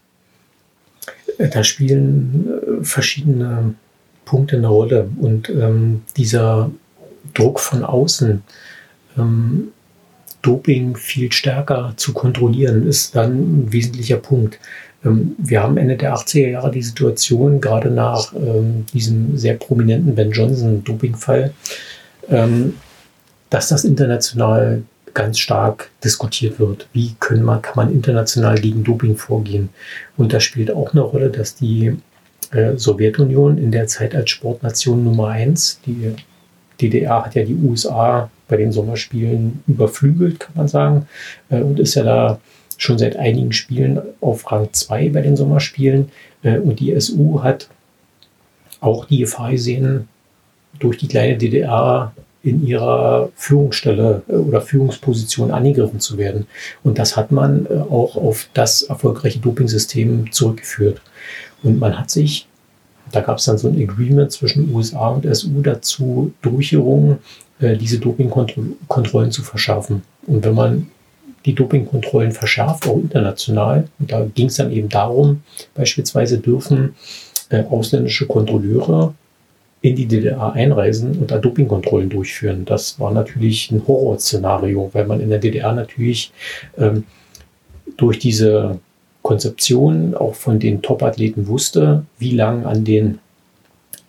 Da 1.39 1.65
spielen 1.65 2.81
äh, 2.81 2.85
verschiedene 2.85 3.75
Punkte 4.25 4.57
eine 4.57 4.69
Rolle 4.69 5.09
und 5.21 5.49
ähm, 5.49 6.03
dieser 6.17 6.71
Druck 7.33 7.61
von 7.61 7.85
außen 7.85 8.43
ähm, 9.17 9.73
Doping 10.47 10.97
viel 10.97 11.33
stärker 11.33 11.93
zu 11.97 12.13
kontrollieren, 12.13 12.87
ist 12.87 13.17
dann 13.17 13.33
ein 13.33 13.73
wesentlicher 13.73 14.19
Punkt. 14.19 14.61
Ähm, 15.05 15.35
wir 15.39 15.63
haben 15.63 15.77
Ende 15.77 15.97
der 15.97 16.15
80er 16.15 16.51
Jahre 16.51 16.71
die 16.71 16.83
Situation, 16.83 17.61
gerade 17.61 17.91
nach 17.91 18.33
ähm, 18.33 18.87
diesem 18.93 19.37
sehr 19.37 19.55
prominenten 19.55 20.15
Ben 20.15 20.31
Johnson 20.31 20.85
Dopingfall, 20.85 21.53
ähm, 22.29 22.75
dass 23.51 23.69
das 23.69 23.85
international 23.85 24.83
ganz 25.15 25.39
stark 25.41 25.91
diskutiert 26.05 26.61
wird. 26.61 26.89
Wie 26.93 27.17
können 27.19 27.43
man, 27.43 27.61
kann 27.63 27.75
man 27.77 27.93
international 27.93 28.61
gegen 28.61 28.85
Doping 28.85 29.17
vorgehen? 29.17 29.71
Und 30.17 30.33
da 30.33 30.39
spielt 30.39 30.71
auch 30.71 30.93
eine 30.93 31.01
Rolle, 31.01 31.31
dass 31.31 31.57
die 31.57 31.97
äh, 32.53 32.77
Sowjetunion 32.77 33.59
in 33.59 33.73
der 33.73 33.89
Zeit 33.89 34.15
als 34.15 34.31
Sportnation 34.31 35.03
Nummer 35.03 35.29
eins, 35.29 35.81
die 35.87 36.15
DDR 36.81 37.25
hat 37.25 37.35
ja 37.35 37.45
die 37.45 37.55
USA 37.55 38.31
bei 38.49 38.57
den 38.57 38.73
Sommerspielen 38.73 39.63
überflügelt, 39.67 40.41
kann 40.41 40.53
man 40.55 40.69
sagen, 40.69 41.09
äh, 41.51 41.61
und 41.61 41.79
ist 41.79 41.95
ja 41.95 42.05
da 42.05 42.41
schon 42.79 42.99
seit 42.99 43.17
einigen 43.17 43.53
Spielen 43.53 44.01
auf 44.21 44.51
Rang 44.51 44.69
2 44.73 45.11
bei 45.11 45.23
den 45.23 45.37
Sommerspielen. 45.37 46.11
Äh, 46.43 46.59
und 46.59 46.81
die 46.81 46.99
SU 47.01 47.43
hat 47.43 47.69
auch 48.81 49.07
die 49.07 49.19
Gefahr 49.19 49.51
gesehen, 49.51 50.09
durch 50.79 50.99
die 50.99 51.09
kleine 51.09 51.39
DDR 51.39 52.13
in 52.43 52.65
ihrer 52.65 53.31
Führungsstelle 53.35 54.23
äh, 54.29 54.33
oder 54.33 54.61
Führungsposition 54.61 55.51
angegriffen 55.51 56.01
zu 56.01 56.19
werden. 56.19 56.47
Und 56.85 56.99
das 56.99 57.17
hat 57.17 57.33
man 57.33 57.67
auch 57.67 58.17
auf 58.17 58.49
das 58.55 58.83
erfolgreiche 58.83 59.41
Dopingsystem 59.41 60.31
zurückgeführt. 60.31 61.01
Und 61.63 61.79
man 61.79 61.99
hat 61.99 62.11
sich, 62.11 62.47
da 63.17 63.23
gab 63.23 63.39
es 63.39 63.47
dann 63.47 63.59
so 63.59 63.69
ein 63.69 63.81
Agreement 63.83 64.31
zwischen 64.31 64.73
USA 64.75 65.09
und 65.09 65.27
SU 65.35 65.63
dazu 65.63 66.33
durchgerungen, 66.43 67.19
äh, 67.61 67.77
diese 67.77 67.99
Dopingkontrollen 67.99 69.31
zu 69.31 69.43
verschärfen. 69.43 70.03
Und 70.27 70.45
wenn 70.45 70.55
man 70.55 70.87
die 71.47 71.55
Dopingkontrollen 71.55 72.33
verschärft, 72.33 72.87
auch 72.87 72.97
international, 72.97 73.89
und 73.99 74.13
da 74.13 74.27
ging 74.35 74.49
es 74.49 74.57
dann 74.57 74.71
eben 74.71 74.89
darum, 74.89 75.43
beispielsweise 75.75 76.39
dürfen 76.39 76.95
ausländische 77.71 78.27
Kontrolleure 78.27 79.15
in 79.81 79.95
die 79.95 80.07
DDR 80.07 80.53
einreisen 80.53 81.17
und 81.17 81.31
da 81.31 81.39
Dopingkontrollen 81.39 82.11
durchführen. 82.11 82.65
Das 82.65 82.99
war 82.99 83.13
natürlich 83.13 83.71
ein 83.71 83.87
Horrorszenario, 83.87 84.91
weil 84.93 85.07
man 85.07 85.21
in 85.21 85.31
der 85.31 85.39
DDR 85.39 85.73
natürlich 85.73 86.33
ähm, 86.77 87.05
durch 87.97 88.19
diese 88.19 88.81
Konzeption 89.27 90.15
auch 90.15 90.37
von 90.37 90.61
den 90.61 90.83
Top-Athleten 90.83 91.49
wusste, 91.49 92.05
wie 92.17 92.31
lang 92.31 92.65
an 92.65 92.85
den 92.85 93.19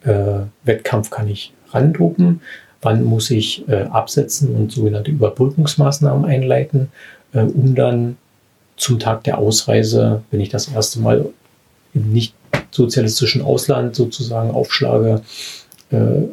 äh, 0.04 0.42
Wettkampf 0.64 1.10
kann 1.10 1.28
ich 1.28 1.54
randopen, 1.72 2.42
wann 2.84 3.04
muss 3.04 3.32
ich 3.32 3.68
äh, 3.68 3.86
absetzen 3.86 4.54
und 4.56 4.72
sogenannte 4.72 5.10
Überbrückungsmaßnahmen 5.10 6.24
einleiten, 6.24 6.90
äh, 7.34 7.40
um 7.40 7.74
dann 7.74 8.18
zum 8.76 9.00
Tag 9.00 9.24
der 9.24 9.40
Ausreise, 9.40 10.22
wenn 10.30 10.40
ich 10.40 10.50
das 10.50 10.68
erste 10.68 11.00
Mal 11.00 11.26
im 11.96 12.14
nicht 12.14 12.36
sozialistischen 12.70 13.42
Ausland 13.42 13.96
sozusagen 13.96 14.52
aufschlage, 14.52 15.24
äh, 15.90 16.26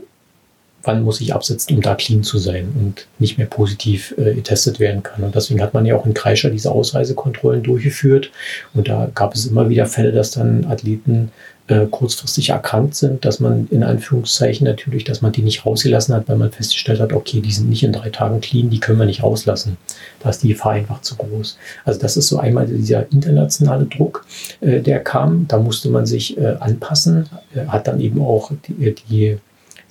wann 0.85 1.03
muss 1.03 1.21
ich 1.21 1.35
absetzen, 1.35 1.77
um 1.77 1.83
da 1.83 1.95
clean 1.95 2.23
zu 2.23 2.39
sein 2.39 2.73
und 2.79 3.07
nicht 3.19 3.39
mehr 3.39 3.47
positiv 3.47 4.15
äh, 4.19 4.35
getestet 4.35 4.81
werden 4.81 5.03
kann. 5.03 5.25
Und 5.25 5.35
deswegen 5.35 5.63
hat 5.63 5.75
man 5.75 5.87
ja 5.87 5.97
auch 5.97 6.07
in 6.07 6.15
Kreischer 6.15 6.51
diese 6.51 6.71
Ausreisekontrollen 6.71 7.63
durchgeführt. 7.63 8.31
Und 8.75 8.89
da 8.89 9.11
gab 9.15 9.35
es 9.35 9.47
immer 9.47 9.69
wieder 9.69 9.87
Fälle, 9.87 10.13
dass 10.13 10.33
dann 10.33 10.65
Athleten 10.67 11.31
äh, 11.67 11.87
kurzfristig 11.87 12.51
erkrankt 12.51 12.95
sind, 12.95 13.25
dass 13.25 13.41
man 13.41 13.69
in 13.71 13.83
Anführungszeichen 13.83 14.67
natürlich, 14.67 15.05
dass 15.05 15.23
man 15.23 15.33
die 15.33 15.43
nicht 15.43 15.65
rausgelassen 15.65 16.15
hat, 16.15 16.29
weil 16.29 16.37
man 16.37 16.53
festgestellt 16.53 17.01
hat, 17.01 17.13
okay, 17.13 17.41
die 17.41 17.53
sind 17.53 17.71
nicht 17.71 17.83
in 17.83 17.93
drei 17.93 18.11
Tagen 18.11 18.41
clean, 18.41 18.69
die 18.69 18.81
können 18.81 18.99
wir 18.99 19.07
nicht 19.07 19.23
rauslassen. 19.23 19.79
Da 20.21 20.31
ist 20.31 20.43
die 20.43 20.49
Gefahr 20.49 20.73
einfach 20.73 21.01
zu 21.01 21.17
groß. 21.17 21.57
Also 21.85 22.01
das 22.01 22.17
ist 22.19 22.29
so 22.29 22.39
einmal 22.39 22.67
dieser 22.67 23.11
internationale 23.11 23.87
Druck, 23.87 24.27
äh, 24.61 24.81
der 24.81 25.01
kam. 25.01 25.47
Da 25.49 25.59
musste 25.59 25.89
man 25.89 26.05
sich 26.05 26.37
äh, 26.37 26.57
anpassen, 26.61 27.31
äh, 27.55 27.67
hat 27.67 27.87
dann 27.87 28.01
eben 28.01 28.21
auch 28.21 28.53
die, 28.69 28.95
die 29.09 29.39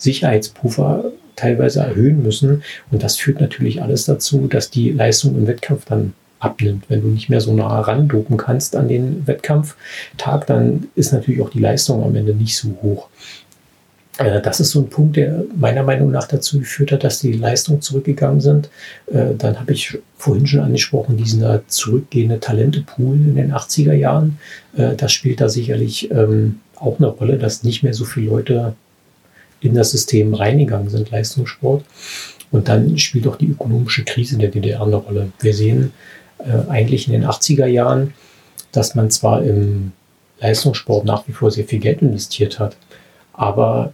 Sicherheitspuffer 0.03 1.05
teilweise 1.35 1.79
erhöhen 1.79 2.23
müssen. 2.23 2.63
Und 2.91 3.03
das 3.03 3.17
führt 3.17 3.41
natürlich 3.41 3.81
alles 3.81 4.05
dazu, 4.05 4.47
dass 4.47 4.69
die 4.69 4.91
Leistung 4.91 5.35
im 5.35 5.47
Wettkampf 5.47 5.85
dann 5.85 6.13
abnimmt. 6.39 6.85
Wenn 6.89 7.01
du 7.01 7.07
nicht 7.07 7.29
mehr 7.29 7.41
so 7.41 7.53
nah 7.53 7.79
randopen 7.79 8.37
kannst 8.37 8.75
an 8.75 8.87
den 8.87 9.25
Wettkampftag, 9.25 10.45
dann 10.47 10.87
ist 10.95 11.13
natürlich 11.13 11.41
auch 11.41 11.49
die 11.49 11.59
Leistung 11.59 12.03
am 12.03 12.15
Ende 12.15 12.35
nicht 12.35 12.57
so 12.57 12.77
hoch. 12.81 13.07
Äh, 14.17 14.41
das 14.41 14.59
ist 14.59 14.71
so 14.71 14.81
ein 14.81 14.89
Punkt, 14.89 15.15
der 15.15 15.43
meiner 15.55 15.83
Meinung 15.83 16.11
nach 16.11 16.27
dazu 16.27 16.59
geführt 16.59 16.91
hat, 16.91 17.03
dass 17.03 17.19
die 17.19 17.31
Leistungen 17.31 17.81
zurückgegangen 17.81 18.41
sind. 18.41 18.69
Äh, 19.07 19.35
dann 19.37 19.59
habe 19.59 19.73
ich 19.73 19.97
vorhin 20.17 20.45
schon 20.45 20.59
angesprochen, 20.59 21.17
dieser 21.17 21.65
zurückgehende 21.67 22.39
Talentepool 22.39 23.15
in 23.15 23.35
den 23.35 23.53
80er 23.53 23.93
Jahren. 23.93 24.37
Äh, 24.75 24.95
das 24.95 25.11
spielt 25.13 25.41
da 25.41 25.49
sicherlich 25.49 26.11
ähm, 26.11 26.59
auch 26.75 26.99
eine 26.99 27.07
Rolle, 27.07 27.37
dass 27.37 27.63
nicht 27.63 27.83
mehr 27.83 27.93
so 27.93 28.03
viele 28.03 28.27
Leute 28.27 28.75
in 29.63 29.75
das 29.75 29.91
System 29.91 30.33
reingegangen 30.33 30.89
sind, 30.89 31.11
Leistungssport. 31.11 31.83
Und 32.51 32.67
dann 32.67 32.97
spielt 32.99 33.27
auch 33.27 33.37
die 33.37 33.47
ökonomische 33.47 34.03
Krise 34.03 34.35
in 34.35 34.41
der 34.41 34.49
DDR 34.49 34.81
eine 34.81 34.97
Rolle. 34.97 35.31
Wir 35.39 35.53
sehen 35.53 35.91
äh, 36.39 36.69
eigentlich 36.69 37.07
in 37.07 37.13
den 37.13 37.25
80er 37.25 37.65
Jahren, 37.65 38.13
dass 38.71 38.95
man 38.95 39.09
zwar 39.09 39.43
im 39.43 39.91
Leistungssport 40.39 41.05
nach 41.05 41.27
wie 41.27 41.31
vor 41.31 41.51
sehr 41.51 41.65
viel 41.65 41.79
Geld 41.79 42.01
investiert 42.01 42.59
hat, 42.59 42.75
aber 43.31 43.93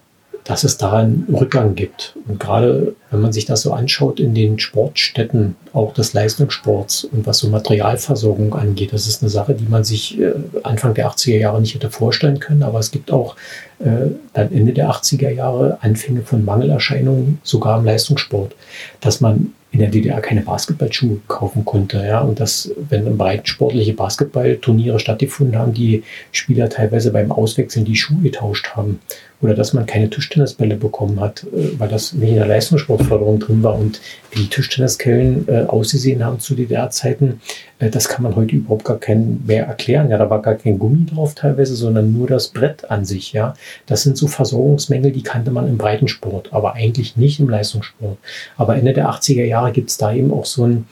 dass 0.50 0.64
es 0.64 0.78
da 0.78 0.94
einen 0.94 1.28
Rückgang 1.32 1.76
gibt. 1.76 2.16
Und 2.28 2.40
gerade 2.40 2.96
wenn 3.12 3.22
man 3.22 3.32
sich 3.32 3.46
das 3.46 3.62
so 3.62 3.72
anschaut 3.72 4.20
in 4.20 4.34
den 4.34 4.58
Sportstätten, 4.58 5.56
auch 5.74 5.94
des 5.94 6.14
Leistungssports 6.14 7.04
und 7.04 7.28
was 7.28 7.38
so 7.38 7.50
Materialversorgung 7.50 8.56
angeht, 8.56 8.92
das 8.92 9.06
ist 9.06 9.22
eine 9.22 9.30
Sache, 9.30 9.54
die 9.54 9.68
man 9.70 9.84
sich 9.84 10.20
äh, 10.20 10.34
Anfang 10.64 10.96
der 10.96 11.08
80er 11.08 11.38
Jahre 11.38 11.62
nicht 11.62 11.76
hätte 11.76 11.92
vorstellen 11.92 12.40
können. 12.40 12.64
Aber 12.64 12.80
es 12.80 12.90
gibt 12.90 13.12
auch 13.12 13.36
äh, 13.78 14.10
dann 14.34 14.52
Ende 14.52 14.74
der 14.74 14.90
80er 14.90 15.30
Jahre 15.30 15.78
Anfänge 15.82 16.24
von 16.24 16.44
Mangelerscheinungen, 16.44 17.40
sogar 17.44 17.78
im 17.78 17.86
Leistungssport, 17.86 18.56
dass 19.02 19.22
man 19.22 19.54
in 19.72 19.82
der 19.82 19.90
DDR 19.90 20.20
keine 20.20 20.42
Basketballschuhe 20.42 21.20
kaufen 21.28 21.64
konnte. 21.64 22.04
Ja? 22.04 22.22
Und 22.22 22.40
dass, 22.40 22.72
wenn 22.90 23.18
breitensportliche 23.20 23.94
Basketballturniere 23.94 25.00
stattgefunden 25.00 25.60
haben, 25.60 25.76
die 25.76 26.02
Spieler 26.32 26.70
teilweise 26.70 27.12
beim 27.12 27.32
Auswechseln 27.32 27.86
die 27.86 27.96
Schuhe 27.96 28.22
getauscht 28.24 28.70
haben. 28.76 29.00
Oder 29.42 29.54
dass 29.54 29.74
man 29.74 29.86
keine 29.86 30.10
Tischtennisbälle 30.10 30.76
bekommen 30.76 31.20
hat, 31.20 31.44
äh, 31.44 31.80
weil 31.80 31.88
das 31.90 32.14
nicht 32.14 32.30
in 32.30 32.36
der 32.36 32.48
Leistungssportförderung 32.48 33.40
drin 33.40 33.64
war. 33.64 33.78
Und 33.78 34.02
wie 34.32 34.42
die 34.42 34.50
Tischtenniskellen 34.50 35.48
äh, 35.48 35.64
ausgesehen 35.64 36.24
haben 36.26 36.40
zu 36.40 36.56
DDR-Zeiten, 36.56 37.42
äh, 37.80 37.90
das 37.90 38.10
kann 38.10 38.24
man 38.24 38.36
heute 38.36 38.56
überhaupt 38.56 38.86
gar 38.86 39.00
kein 39.00 39.44
mehr 39.46 39.66
erklären. 39.66 40.10
Ja, 40.10 40.18
da 40.18 40.30
war 40.30 40.42
gar 40.42 40.56
kein 40.56 40.78
Gummi 40.78 41.06
drauf 41.06 41.36
teilweise, 41.36 41.76
sondern 41.76 42.12
nur 42.12 42.28
das 42.28 42.50
Brett 42.50 42.90
an 42.92 43.06
sich. 43.06 43.34
Ja, 43.34 43.54
das 43.86 44.04
sind 44.04 44.18
so 44.18 44.28
Versorgungsmängel, 44.28 45.12
die 45.12 45.24
kannte 45.24 45.52
man 45.52 45.68
im 45.68 45.78
Breitensport, 45.78 46.54
aber 46.54 46.74
eigentlich 46.74 47.16
nicht 47.16 47.40
im 47.40 47.50
Leistungssport. 47.50 48.18
Aber 48.58 48.76
Ende 48.76 48.94
der 48.94 49.10
80er 49.10 49.46
Jahre 49.46 49.72
gibt 49.72 49.90
es 49.90 49.98
da 49.98 50.14
eben 50.14 50.34
auch 50.34 50.46
so 50.46 50.64
einen 50.64 50.88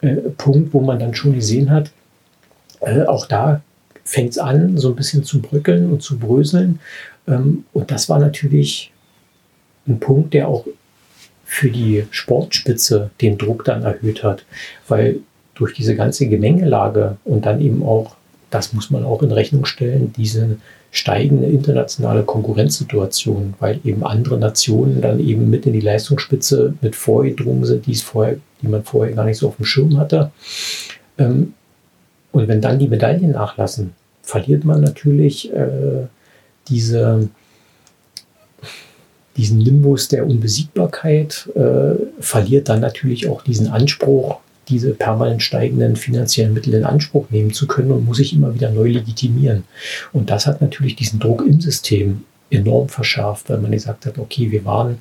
äh, 0.00 0.16
Punkt, 0.36 0.74
wo 0.74 0.80
man 0.80 0.98
dann 0.98 1.14
schon 1.14 1.34
gesehen 1.34 1.70
hat, 1.70 1.90
äh, 2.80 3.02
auch 3.02 3.26
da 3.26 3.60
fängt 4.04 4.30
es 4.30 4.38
an, 4.38 4.76
so 4.78 4.88
ein 4.88 4.96
bisschen 4.96 5.24
zu 5.24 5.40
bröckeln 5.40 5.90
und 5.90 6.02
zu 6.02 6.18
bröseln. 6.18 6.78
Ähm, 7.26 7.64
und 7.72 7.90
das 7.90 8.08
war 8.08 8.18
natürlich 8.18 8.92
ein 9.86 10.00
Punkt, 10.00 10.34
der 10.34 10.48
auch 10.48 10.66
für 11.44 11.70
die 11.70 12.04
Sportspitze 12.10 13.10
den 13.20 13.38
Druck 13.38 13.64
dann 13.64 13.84
erhöht 13.84 14.24
hat, 14.24 14.44
weil 14.88 15.20
durch 15.54 15.74
diese 15.74 15.94
ganze 15.94 16.26
Gemengelage 16.26 17.16
und 17.24 17.46
dann 17.46 17.60
eben 17.60 17.82
auch, 17.82 18.16
das 18.50 18.72
muss 18.72 18.90
man 18.90 19.04
auch 19.04 19.22
in 19.22 19.32
Rechnung 19.32 19.64
stellen, 19.64 20.12
diese 20.16 20.58
steigende 20.90 21.46
internationale 21.46 22.22
Konkurrenzsituation, 22.22 23.54
weil 23.60 23.80
eben 23.84 24.04
andere 24.04 24.38
Nationen 24.38 25.00
dann 25.00 25.20
eben 25.20 25.50
mit 25.50 25.66
in 25.66 25.72
die 25.72 25.80
Leistungsspitze 25.80 26.74
mit 26.80 26.96
vorgedrungen 26.96 27.64
sind, 27.64 27.86
die, 27.86 27.92
es 27.92 28.02
vorher, 28.02 28.38
die 28.62 28.68
man 28.68 28.82
vorher 28.82 29.14
gar 29.14 29.24
nicht 29.24 29.38
so 29.38 29.48
auf 29.48 29.56
dem 29.56 29.66
Schirm 29.66 29.98
hatte. 29.98 30.30
Ähm, 31.18 31.54
und 32.32 32.48
wenn 32.48 32.60
dann 32.60 32.78
die 32.78 32.88
Medaillen 32.88 33.30
nachlassen, 33.30 33.92
verliert 34.22 34.64
man 34.64 34.80
natürlich 34.80 35.52
äh, 35.52 36.06
diese, 36.68 37.28
diesen 39.36 39.58
Nimbus 39.58 40.08
der 40.08 40.26
Unbesiegbarkeit, 40.26 41.48
äh, 41.54 41.94
verliert 42.20 42.68
dann 42.68 42.80
natürlich 42.80 43.28
auch 43.28 43.42
diesen 43.42 43.68
Anspruch, 43.68 44.38
diese 44.68 44.94
permanent 44.94 45.42
steigenden 45.42 45.96
finanziellen 45.96 46.52
Mittel 46.52 46.74
in 46.74 46.84
Anspruch 46.84 47.26
nehmen 47.30 47.52
zu 47.52 47.66
können 47.66 47.92
und 47.92 48.04
muss 48.04 48.16
sich 48.16 48.32
immer 48.32 48.54
wieder 48.54 48.70
neu 48.70 48.88
legitimieren. 48.88 49.64
Und 50.12 50.30
das 50.30 50.46
hat 50.46 50.60
natürlich 50.60 50.96
diesen 50.96 51.20
Druck 51.20 51.44
im 51.46 51.60
System 51.60 52.24
enorm 52.50 52.88
verschärft, 52.88 53.50
weil 53.50 53.58
man 53.58 53.72
gesagt 53.72 54.06
hat, 54.06 54.18
okay, 54.18 54.50
wir 54.50 54.64
waren 54.64 54.98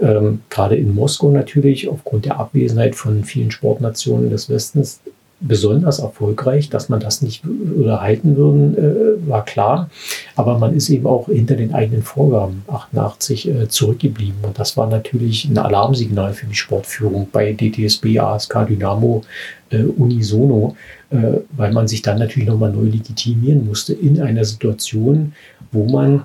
ähm, 0.00 0.40
gerade 0.50 0.76
in 0.76 0.94
Moskau 0.94 1.30
natürlich 1.30 1.88
aufgrund 1.88 2.24
der 2.24 2.38
Abwesenheit 2.38 2.94
von 2.94 3.24
vielen 3.24 3.50
Sportnationen 3.50 4.30
des 4.30 4.48
Westens 4.48 5.00
besonders 5.40 5.98
erfolgreich. 5.98 6.68
Dass 6.68 6.88
man 6.88 7.00
das 7.00 7.22
nicht 7.22 7.44
halten 7.44 8.36
würden, 8.36 8.76
äh, 8.76 9.28
war 9.28 9.44
klar. 9.44 9.90
Aber 10.36 10.58
man 10.58 10.74
ist 10.74 10.88
eben 10.88 11.06
auch 11.06 11.26
hinter 11.26 11.56
den 11.56 11.74
eigenen 11.74 12.02
Vorgaben 12.02 12.64
88 12.68 13.48
äh, 13.48 13.68
zurückgeblieben. 13.68 14.38
Und 14.42 14.58
das 14.58 14.76
war 14.76 14.88
natürlich 14.88 15.44
ein 15.44 15.58
Alarmsignal 15.58 16.32
für 16.32 16.46
die 16.46 16.54
Sportführung 16.54 17.28
bei 17.30 17.52
DTSB, 17.52 18.18
ASK, 18.18 18.66
Dynamo, 18.68 19.22
äh, 19.70 19.82
unisono, 19.82 20.76
weil 21.10 21.72
man 21.72 21.88
sich 21.88 22.02
dann 22.02 22.18
natürlich 22.18 22.46
nochmal 22.46 22.70
neu 22.70 22.82
legitimieren 22.82 23.66
musste 23.66 23.94
in 23.94 24.20
einer 24.20 24.44
Situation, 24.44 25.32
wo 25.72 25.84
man 25.84 26.24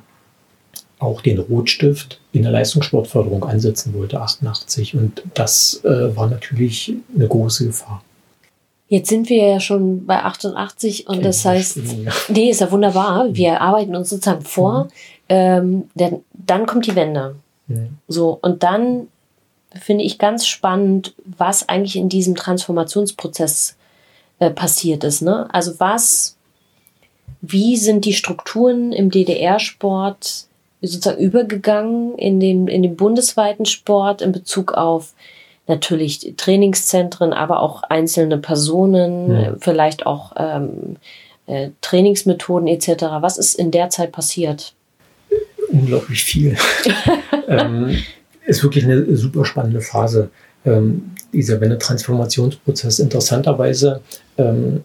auch 1.00 1.22
den 1.22 1.40
Rotstift 1.40 2.20
in 2.34 2.44
der 2.44 2.52
Leistungssportförderung 2.52 3.46
ansetzen 3.46 3.94
wollte, 3.94 4.20
88. 4.20 4.98
Und 4.98 5.24
das 5.36 5.82
war 5.84 6.30
natürlich 6.30 6.94
eine 7.16 7.30
große 7.30 7.68
Gefahr. 7.68 8.04
Jetzt 8.94 9.10
sind 9.10 9.28
wir 9.28 9.44
ja 9.44 9.60
schon 9.60 10.06
bei 10.06 10.22
88 10.22 11.08
und 11.08 11.26
das 11.26 11.44
heißt, 11.44 11.80
nee, 12.28 12.52
ist 12.52 12.62
ja 12.62 12.72
wunderbar. 12.72 13.26
Wir 13.34 13.60
arbeiten 13.60 13.96
uns 13.96 14.12
sozusagen 14.12 14.44
vor. 14.44 14.84
Mhm. 14.84 14.90
Ähm, 15.30 15.90
denn 15.96 16.24
dann 16.32 16.68
kommt 16.68 16.86
die 16.86 16.94
Wende. 16.94 17.38
Mhm. 17.66 17.98
So, 18.08 18.38
und 18.40 18.62
dann 18.62 19.08
finde 19.74 20.04
ich 20.04 20.20
ganz 20.20 20.46
spannend, 20.46 21.16
was 21.26 21.68
eigentlich 21.68 21.96
in 21.96 22.08
diesem 22.08 22.36
Transformationsprozess 22.36 23.78
äh, 24.38 24.52
passiert 24.52 25.04
ist. 25.04 25.24
Ne? 25.24 25.48
Also 25.52 25.80
was, 25.80 26.38
wie 27.42 27.78
sind 27.78 28.06
die 28.06 28.14
Strukturen 28.14 28.92
im 28.92 29.10
DDR-Sport 29.10 30.46
sozusagen 30.84 31.20
übergegangen 31.20 32.16
in 32.20 32.40
den, 32.40 32.68
in 32.68 32.84
den 32.84 32.96
bundesweiten 32.96 33.66
Sport 33.66 34.22
in 34.22 34.32
Bezug 34.32 34.74
auf 34.74 35.16
natürlich 35.68 36.34
Trainingszentren, 36.38 37.34
aber 37.34 37.62
auch 37.62 37.84
einzelne 37.84 38.38
Personen, 38.38 39.32
ja. 39.32 39.56
vielleicht 39.60 40.06
auch 40.06 40.34
ähm, 40.38 40.98
äh, 41.46 41.70
Trainingsmethoden 41.82 42.68
etc. 42.68 43.06
Was 43.22 43.38
ist 43.38 43.56
in 43.56 43.72
der 43.72 43.90
Zeit 43.90 44.12
passiert? 44.12 44.74
Unglaublich 45.70 46.24
viel. 46.24 46.58
ähm, 47.48 47.98
ist 48.46 48.64
wirklich 48.64 48.84
eine 48.84 49.16
super 49.16 49.46
spannende 49.46 49.82
Phase. 49.82 50.30
Ähm, 50.66 51.12
dieser 51.32 51.60
Wende-Transformationsprozess 51.60 53.00
interessanterweise 53.00 54.02
ähm, 54.38 54.84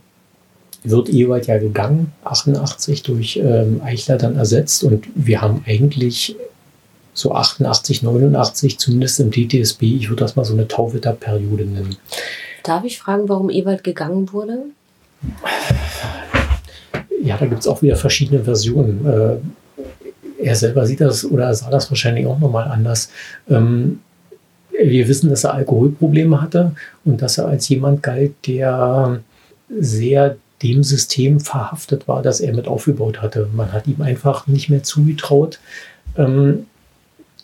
wird 0.85 1.11
Ewald 1.11 1.47
ja 1.47 1.59
gegangen, 1.59 2.13
88 2.25 3.03
durch 3.03 3.37
ähm, 3.37 3.81
Eichler 3.85 4.17
dann 4.17 4.37
ersetzt 4.37 4.85
und 4.85 5.07
wir 5.15 5.41
haben 5.43 5.63
eigentlich 5.67 6.37
so 7.19 7.33
88, 7.33 8.03
89, 8.03 8.79
zumindest 8.79 9.21
im 9.21 9.31
DTSB, 9.31 9.83
ich 9.83 10.09
würde 10.09 10.25
das 10.25 10.37
mal 10.37 10.45
so 10.45 10.55
eine 10.55 10.69
Tauwetterperiode 10.69 11.65
nennen. 11.65 11.97
Darf 12.63 12.85
ich 12.85 12.99
fragen, 12.99 13.29
warum 13.29 13.51
Ewald 13.51 13.85
gegangen 13.85 14.33
wurde? 14.33 14.59
Ja, 17.23 17.37
da 17.37 17.47
gibt 17.47 17.61
es 17.61 17.67
auch 17.67 17.83
wieder 17.83 17.97
verschiedene 17.97 18.45
Versionen. 18.45 19.07
Äh, 19.07 20.45
er 20.45 20.55
selber 20.55 20.87
sieht 20.87 21.01
das 21.01 21.25
oder 21.25 21.53
sah 21.55 21.71
das 21.71 21.91
wahrscheinlich 21.91 22.27
auch 22.27 22.39
nochmal 22.39 22.69
anders. 22.69 23.11
Ähm, 23.49 24.01
wir 24.71 25.09
wissen, 25.09 25.31
dass 25.31 25.45
er 25.45 25.55
Alkoholprobleme 25.55 26.41
hatte 26.41 26.73
und 27.05 27.21
dass 27.21 27.39
er 27.39 27.49
als 27.49 27.69
jemand 27.69 28.03
galt, 28.03 28.35
der 28.47 29.21
sehr 29.69 30.37
dem 30.63 30.83
System 30.83 31.41
verhaftet 31.41 32.09
war, 32.09 32.23
das 32.23 32.41
er 32.41 32.55
mit 32.55 32.67
aufgebaut 32.67 33.23
hatte. 33.23 33.49
Man 33.53 33.73
hat 33.73 33.87
ihm 33.87 34.03
einfach 34.03 34.47
nicht 34.47 34.69
mehr 34.69 34.83
zugetraut, 34.83 35.61
ähm, 36.17 36.67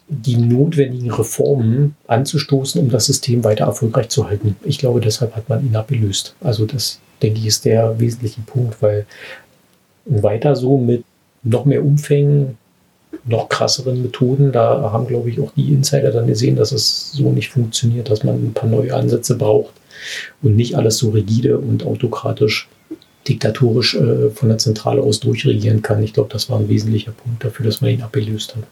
die 0.08 0.36
notwendigen 0.36 1.10
Reformen 1.10 1.96
anzustoßen, 2.06 2.80
um 2.80 2.90
das 2.90 3.06
System 3.06 3.42
weiter 3.42 3.64
erfolgreich 3.64 4.10
zu 4.10 4.28
halten. 4.28 4.56
Ich 4.62 4.78
glaube, 4.78 5.00
deshalb 5.00 5.34
hat 5.34 5.48
man 5.48 5.64
ihn 5.64 5.76
abgelöst. 5.76 6.34
Also 6.40 6.66
das, 6.66 7.00
denke 7.22 7.40
ich, 7.40 7.46
ist 7.46 7.64
der 7.64 7.98
wesentliche 7.98 8.42
Punkt, 8.42 8.82
weil 8.82 9.06
weiter 10.04 10.56
so 10.56 10.76
mit 10.76 11.04
noch 11.42 11.64
mehr 11.64 11.84
Umfängen, 11.84 12.58
noch 13.26 13.48
krasseren 13.48 14.02
Methoden, 14.02 14.52
da 14.52 14.90
haben, 14.92 15.06
glaube 15.06 15.30
ich, 15.30 15.40
auch 15.40 15.52
die 15.56 15.72
Insider 15.72 16.10
dann 16.10 16.26
gesehen, 16.26 16.56
dass 16.56 16.72
es 16.72 17.12
so 17.12 17.30
nicht 17.30 17.50
funktioniert, 17.50 18.10
dass 18.10 18.24
man 18.24 18.34
ein 18.34 18.52
paar 18.52 18.68
neue 18.68 18.94
Ansätze 18.94 19.36
braucht 19.36 19.72
und 20.42 20.56
nicht 20.56 20.76
alles 20.76 20.98
so 20.98 21.10
rigide 21.10 21.58
und 21.58 21.86
autokratisch 21.86 22.68
diktatorisch 23.26 23.94
äh, 23.94 24.30
von 24.30 24.48
der 24.48 24.58
Zentrale 24.58 25.00
aus 25.00 25.20
durchregieren 25.20 25.80
kann. 25.80 26.02
Ich 26.02 26.12
glaube, 26.12 26.30
das 26.30 26.50
war 26.50 26.58
ein 26.58 26.68
wesentlicher 26.68 27.12
Punkt 27.12 27.42
dafür, 27.42 27.64
dass 27.64 27.80
man 27.80 27.90
ihn 27.90 28.02
abgelöst 28.02 28.54
hat. 28.56 28.64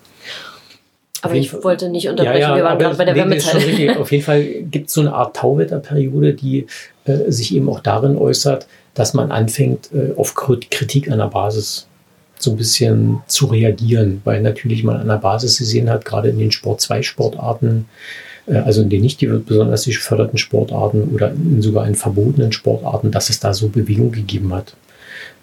Aber 1.22 1.34
ich 1.34 1.52
wollte 1.62 1.88
nicht 1.88 2.08
unterbrechen, 2.08 2.40
ja, 2.40 2.50
ja, 2.50 2.56
wir 2.56 2.64
waren 2.64 2.78
gerade 2.78 2.96
bei 2.96 3.04
der 3.04 3.14
nee, 3.14 3.20
Wärmezeit. 3.20 3.96
Auf 3.96 4.10
jeden 4.10 4.24
Fall 4.24 4.42
gibt 4.42 4.88
es 4.88 4.94
so 4.94 5.02
eine 5.02 5.14
Art 5.14 5.36
Tauwetterperiode, 5.36 6.34
die 6.34 6.66
äh, 7.04 7.30
sich 7.30 7.54
eben 7.54 7.68
auch 7.68 7.80
darin 7.80 8.16
äußert, 8.16 8.66
dass 8.94 9.14
man 9.14 9.30
anfängt, 9.30 9.90
äh, 9.94 10.12
auf 10.16 10.34
Kritik 10.34 11.10
an 11.10 11.18
der 11.18 11.28
Basis 11.28 11.86
so 12.38 12.50
ein 12.50 12.56
bisschen 12.56 13.22
zu 13.28 13.46
reagieren, 13.46 14.20
weil 14.24 14.42
natürlich 14.42 14.82
man 14.82 14.96
an 14.96 15.06
der 15.06 15.16
Basis 15.16 15.58
gesehen 15.58 15.88
hat, 15.88 16.04
gerade 16.04 16.28
in 16.28 16.38
den 16.38 16.50
Sport-2-Sportarten, 16.50 17.86
äh, 18.46 18.56
also 18.56 18.82
in 18.82 18.88
den 18.88 19.02
nicht 19.02 19.20
besonders 19.46 19.84
geförderten 19.84 20.38
Sportarten 20.38 21.10
oder 21.14 21.30
in 21.30 21.62
sogar 21.62 21.86
in 21.86 21.94
verbotenen 21.94 22.52
Sportarten, 22.52 23.12
dass 23.12 23.30
es 23.30 23.38
da 23.38 23.54
so 23.54 23.68
Bewegung 23.68 24.10
gegeben 24.10 24.52
hat. 24.52 24.74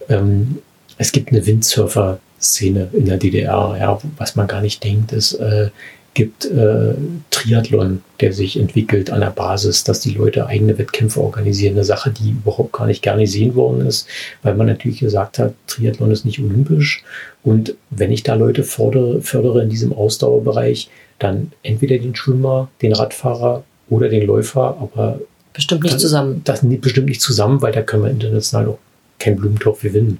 Ähm, 0.10 0.60
es 1.00 1.12
gibt 1.12 1.32
eine 1.32 1.42
Windsurfer- 1.46 2.20
Szene 2.40 2.90
in 2.94 3.06
der 3.06 3.18
DDR. 3.18 3.76
Ja, 3.80 4.00
was 4.18 4.36
man 4.36 4.48
gar 4.48 4.62
nicht 4.62 4.84
denkt, 4.84 5.12
es 5.12 5.34
äh, 5.34 5.70
gibt 6.14 6.46
äh, 6.46 6.94
Triathlon, 7.30 8.02
der 8.20 8.34
sich 8.34 8.60
entwickelt 8.60 9.12
an 9.12 9.22
der 9.22 9.30
Basis, 9.30 9.84
dass 9.84 10.00
die 10.00 10.12
Leute 10.12 10.48
eigene 10.48 10.78
Wettkämpfe 10.78 11.22
organisieren. 11.22 11.76
Eine 11.76 11.84
Sache, 11.84 12.12
die 12.12 12.32
überhaupt 12.32 12.74
gar 12.74 12.88
nicht 12.88 13.02
gerne 13.02 13.22
gesehen 13.22 13.56
worden 13.56 13.86
ist, 13.86 14.08
weil 14.42 14.56
man 14.56 14.68
natürlich 14.68 15.00
gesagt 15.00 15.40
hat, 15.40 15.54
Triathlon 15.68 16.12
ist 16.12 16.26
nicht 16.26 16.40
olympisch. 16.40 17.04
Und 17.44 17.76
wenn 17.90 18.12
ich 18.12 18.24
da 18.24 18.36
Leute 18.36 18.64
fördere, 18.64 19.22
fördere 19.22 19.62
in 19.64 19.70
diesem 19.70 19.94
Ausdauerbereich, 19.94 20.90
dann 21.20 21.52
entweder 21.64 21.98
den 21.98 22.16
Schwimmer, 22.16 22.70
den 22.82 22.94
Radfahrer 22.94 23.64
oder 23.90 24.10
den 24.10 24.26
Läufer, 24.26 24.78
aber 24.80 25.20
bestimmt 25.54 25.84
nicht 25.84 26.00
zusammen. 26.00 26.42
Das 26.46 26.62
bestimmt 26.64 27.08
nicht 27.08 27.22
zusammen, 27.22 27.62
weil 27.62 27.74
da 27.74 27.82
können 27.82 28.04
wir 28.04 28.12
international 28.12 28.68
auch 28.70 28.78
kein 29.19 29.36
Blumentopf 29.36 29.82
gewinnen. 29.82 30.19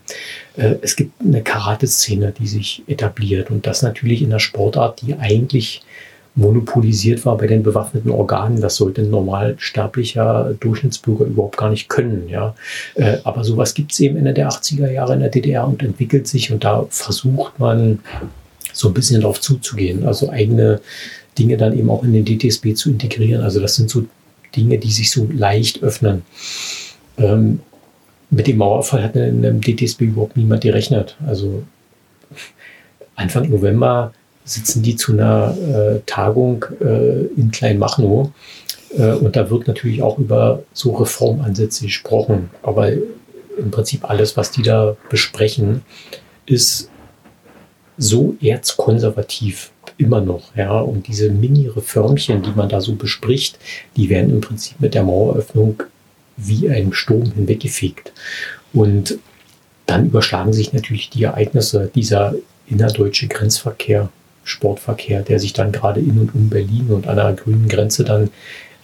Äh, 0.58 0.76
es 0.82 0.96
gibt 0.96 1.14
eine 1.22 1.42
Karate-Szene, 1.42 2.34
die 2.38 2.48
sich 2.48 2.84
etabliert 2.88 3.50
und 3.50 3.66
das 3.66 3.82
natürlich 3.82 4.22
in 4.22 4.30
einer 4.30 4.40
Sportart, 4.40 5.02
die 5.02 5.16
eigentlich 5.16 5.82
monopolisiert 6.36 7.26
war 7.26 7.38
bei 7.38 7.48
den 7.48 7.64
bewaffneten 7.64 8.12
Organen. 8.12 8.62
Das 8.62 8.76
sollte 8.76 9.02
ein 9.02 9.10
normal 9.10 9.56
sterblicher 9.58 10.56
Durchschnittsbürger 10.60 11.26
überhaupt 11.26 11.58
gar 11.58 11.70
nicht 11.70 11.90
können. 11.90 12.30
Ja. 12.30 12.56
Äh, 12.96 13.18
aber 13.24 13.44
sowas 13.44 13.74
gibt 13.74 13.92
es 13.92 14.00
eben 14.00 14.18
Ende 14.18 14.34
der 14.34 14.50
80er 14.50 14.90
Jahre 14.90 15.14
in 15.14 15.20
der 15.20 15.30
DDR 15.30 15.68
und 15.68 15.84
entwickelt 15.84 16.28
sich 16.28 16.52
und 16.52 16.64
da 16.64 16.86
versucht 16.90 17.60
man 17.60 18.00
so 18.74 18.88
ein 18.88 18.94
bisschen 18.94 19.22
darauf 19.22 19.42
zuzugehen. 19.42 20.06
Also 20.06 20.30
eigene 20.30 20.82
Dinge 21.38 21.58
dann 21.58 21.78
eben 21.78 21.90
auch 21.90 22.04
in 22.04 22.14
den 22.14 22.26
DTSB 22.26 22.74
zu 22.74 22.90
integrieren. 22.90 23.44
Also 23.44 23.60
das 23.60 23.76
sind 23.76 23.90
so 23.90 24.06
Dinge, 24.56 24.78
die 24.78 24.92
sich 24.92 25.12
so 25.12 25.28
leicht 25.32 25.84
öffnen. 25.84 26.24
Ähm, 27.18 27.60
mit 28.30 28.48
dem 28.48 28.58
Mauerfall 28.58 29.04
hat 29.04 29.16
in 29.16 29.42
dem 29.42 29.62
DTSB 29.62 30.02
überhaupt 30.02 30.38
niemand 30.38 30.62
gerechnet. 30.62 31.18
Also 31.26 31.64
Anfang 33.16 33.50
November 33.50 34.14
sitzen 34.46 34.82
die 34.84 34.96
zu 34.96 35.14
einer 35.14 35.56
äh, 35.58 36.00
Tagung 36.06 36.66
äh, 36.82 37.26
in 37.36 37.52
Kleinmachnow 37.52 38.32
äh, 38.98 39.12
und 39.14 39.36
da 39.36 39.50
wird 39.50 39.68
natürlich 39.68 40.02
auch 40.02 40.18
über 40.18 40.64
so 40.74 40.94
Reformansätze 40.94 41.86
gesprochen. 41.86 42.50
Aber 42.64 42.92
im 42.92 43.72
Prinzip 43.72 44.10
alles, 44.10 44.38
was 44.38 44.52
die 44.52 44.64
da 44.64 44.96
besprechen, 45.10 45.82
ist 46.46 46.90
so 47.98 48.36
erzkonservativ 48.42 49.72
immer 49.98 50.22
noch. 50.22 50.56
Ja? 50.56 50.80
Und 50.80 51.08
diese 51.08 51.30
Mini-Reformchen, 51.30 52.42
die 52.42 52.54
man 52.56 52.70
da 52.70 52.82
so 52.82 52.96
bespricht, 52.96 53.60
die 53.98 54.10
werden 54.10 54.32
im 54.32 54.42
Prinzip 54.42 54.80
mit 54.80 54.94
der 54.94 55.04
Maueröffnung 55.04 55.84
wie 56.42 56.70
ein 56.70 56.94
Sturm 56.94 57.32
hinweggefegt. 57.32 58.12
Und 58.74 59.20
dann 59.86 60.06
überschlagen 60.06 60.54
sich 60.54 60.74
natürlich 60.74 61.10
die 61.10 61.24
Ereignisse 61.24 61.90
dieser 61.94 62.36
innerdeutsche 62.68 63.28
Grenzverkehr, 63.28 64.10
Sportverkehr, 64.44 65.22
der 65.22 65.40
sich 65.40 65.54
dann 65.54 65.72
gerade 65.72 66.00
in 66.00 66.20
und 66.20 66.36
um 66.36 66.50
Berlin 66.50 66.88
und 66.90 67.08
an 67.08 67.18
der 67.18 67.34
grünen 67.34 67.68
Grenze 67.68 68.04
dann 68.04 68.30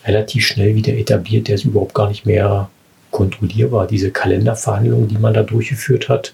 relativ 0.05 0.45
schnell 0.45 0.75
wieder 0.75 0.93
etabliert, 0.93 1.47
der 1.47 1.55
ist 1.55 1.65
überhaupt 1.65 1.93
gar 1.93 2.09
nicht 2.09 2.25
mehr 2.25 2.69
kontrollierbar. 3.11 3.87
Diese 3.87 4.11
Kalenderverhandlungen, 4.11 5.07
die 5.07 5.17
man 5.17 5.33
da 5.33 5.43
durchgeführt 5.43 6.09
hat, 6.09 6.33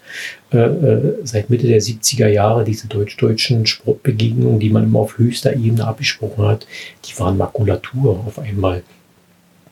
äh, 0.52 0.58
äh 0.58 1.14
seit 1.22 1.48
Mitte 1.48 1.66
der 1.66 1.80
70er 1.80 2.26
Jahre, 2.26 2.64
diese 2.64 2.88
deutsch-deutschen 2.88 3.66
Sportbegegnungen, 3.66 4.58
die 4.58 4.70
man 4.70 4.84
immer 4.84 4.98
auf 5.00 5.16
höchster 5.16 5.54
Ebene 5.54 5.86
abgesprochen 5.86 6.44
hat, 6.44 6.66
die 7.04 7.18
waren 7.20 7.38
Makulatur 7.38 8.24
auf 8.26 8.38
einmal 8.38 8.82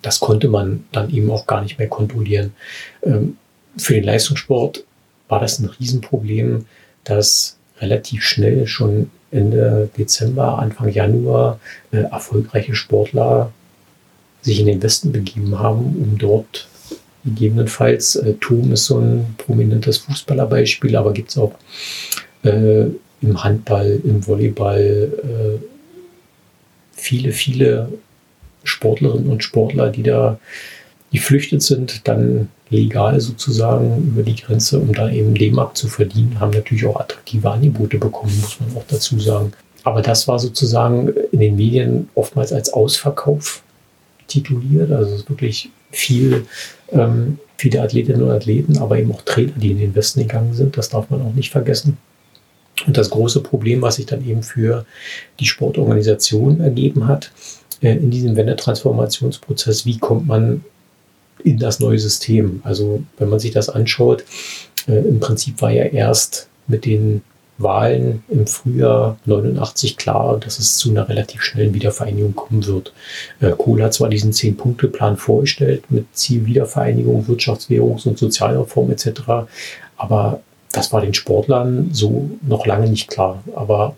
das 0.02 0.20
konnte 0.20 0.48
man 0.48 0.84
dann 0.92 1.10
eben 1.10 1.30
auch 1.30 1.46
gar 1.46 1.62
nicht 1.62 1.78
mehr 1.78 1.88
kontrollieren. 1.88 2.52
Ähm, 3.02 3.36
für 3.76 3.94
den 3.94 4.04
Leistungssport 4.04 4.84
war 5.28 5.40
das 5.40 5.58
ein 5.58 5.66
Riesenproblem, 5.66 6.66
dass 7.04 7.56
relativ 7.80 8.24
schnell 8.24 8.66
schon 8.66 9.10
Ende 9.30 9.88
Dezember, 9.96 10.58
Anfang 10.58 10.88
Januar 10.88 11.60
äh, 11.92 11.98
erfolgreiche 11.98 12.74
Sportler 12.74 13.52
sich 14.42 14.58
in 14.58 14.66
den 14.66 14.82
Westen 14.82 15.12
begeben 15.12 15.58
haben, 15.58 15.96
um 16.02 16.18
dort 16.18 16.68
gegebenenfalls, 17.24 18.16
äh, 18.16 18.34
Thom 18.40 18.72
ist 18.72 18.86
so 18.86 18.98
ein 18.98 19.34
prominentes 19.38 19.98
Fußballerbeispiel, 19.98 20.96
aber 20.96 21.12
gibt 21.12 21.30
es 21.30 21.38
auch 21.38 21.52
äh, 22.42 22.86
im 23.22 23.44
Handball, 23.44 24.00
im 24.02 24.26
Volleyball 24.26 25.12
äh, 25.22 25.64
viele, 26.92 27.32
viele 27.32 27.92
Sportlerinnen 28.64 29.30
und 29.30 29.44
Sportler, 29.44 29.90
die 29.90 30.02
da 30.02 30.38
geflüchtet 31.12 31.62
sind, 31.62 32.06
dann 32.06 32.48
legal 32.70 33.20
sozusagen 33.20 34.12
über 34.14 34.22
die 34.22 34.36
Grenze, 34.36 34.78
um 34.78 34.92
da 34.94 35.10
eben 35.10 35.34
D-Mark 35.34 35.76
zu 35.76 35.88
verdienen, 35.88 36.38
haben 36.38 36.52
natürlich 36.52 36.86
auch 36.86 37.00
attraktive 37.00 37.50
Angebote 37.50 37.98
bekommen, 37.98 38.32
muss 38.40 38.58
man 38.60 38.76
auch 38.76 38.84
dazu 38.88 39.18
sagen. 39.18 39.52
Aber 39.82 40.02
das 40.02 40.28
war 40.28 40.38
sozusagen 40.38 41.08
in 41.32 41.40
den 41.40 41.56
Medien 41.56 42.08
oftmals 42.14 42.52
als 42.52 42.72
Ausverkauf 42.72 43.62
tituliert. 44.28 44.92
Also 44.92 45.28
wirklich 45.28 45.70
viel, 45.90 46.46
ähm, 46.92 47.38
viele 47.56 47.82
Athletinnen 47.82 48.22
und 48.22 48.30
Athleten, 48.30 48.78
aber 48.78 48.98
eben 48.98 49.12
auch 49.12 49.22
Trainer, 49.22 49.52
die 49.56 49.72
in 49.72 49.78
den 49.78 49.94
Westen 49.94 50.20
gegangen 50.20 50.54
sind. 50.54 50.76
Das 50.76 50.90
darf 50.90 51.10
man 51.10 51.22
auch 51.22 51.34
nicht 51.34 51.50
vergessen. 51.50 51.96
Und 52.86 52.96
das 52.96 53.10
große 53.10 53.40
Problem, 53.40 53.82
was 53.82 53.96
sich 53.96 54.06
dann 54.06 54.26
eben 54.26 54.42
für 54.42 54.86
die 55.38 55.46
Sportorganisation 55.46 56.60
ergeben 56.60 57.08
hat, 57.08 57.30
in 57.80 58.10
diesem 58.10 58.36
Wendetransformationsprozess, 58.36 59.86
wie 59.86 59.98
kommt 59.98 60.26
man 60.26 60.64
in 61.42 61.58
das 61.58 61.80
neue 61.80 61.98
System? 61.98 62.60
Also 62.64 63.02
wenn 63.18 63.28
man 63.28 63.38
sich 63.38 63.52
das 63.52 63.68
anschaut, 63.68 64.24
äh, 64.86 64.98
im 64.98 65.20
Prinzip 65.20 65.60
war 65.62 65.70
ja 65.70 65.84
erst 65.84 66.48
mit 66.66 66.84
den 66.84 67.22
Wahlen 67.58 68.22
im 68.28 68.46
Frühjahr 68.46 69.18
89 69.26 69.96
klar, 69.96 70.38
dass 70.38 70.58
es 70.58 70.76
zu 70.76 70.90
einer 70.90 71.08
relativ 71.08 71.42
schnellen 71.42 71.74
Wiedervereinigung 71.74 72.34
kommen 72.34 72.66
wird. 72.66 72.92
Äh, 73.40 73.50
Kohl 73.56 73.82
hat 73.82 73.94
zwar 73.94 74.08
diesen 74.08 74.32
Zehn-Punkte-Plan 74.32 75.16
vorgestellt 75.16 75.84
mit 75.90 76.06
Ziel 76.12 76.46
Wiedervereinigung, 76.46 77.26
Wirtschafts-, 77.26 77.68
Währungs- 77.68 78.06
und 78.06 78.18
Sozialreform 78.18 78.90
etc., 78.90 79.20
aber 79.96 80.40
das 80.72 80.92
war 80.92 81.00
den 81.00 81.14
Sportlern 81.14 81.90
so 81.92 82.30
noch 82.42 82.64
lange 82.64 82.88
nicht 82.88 83.08
klar, 83.08 83.42
aber 83.54 83.96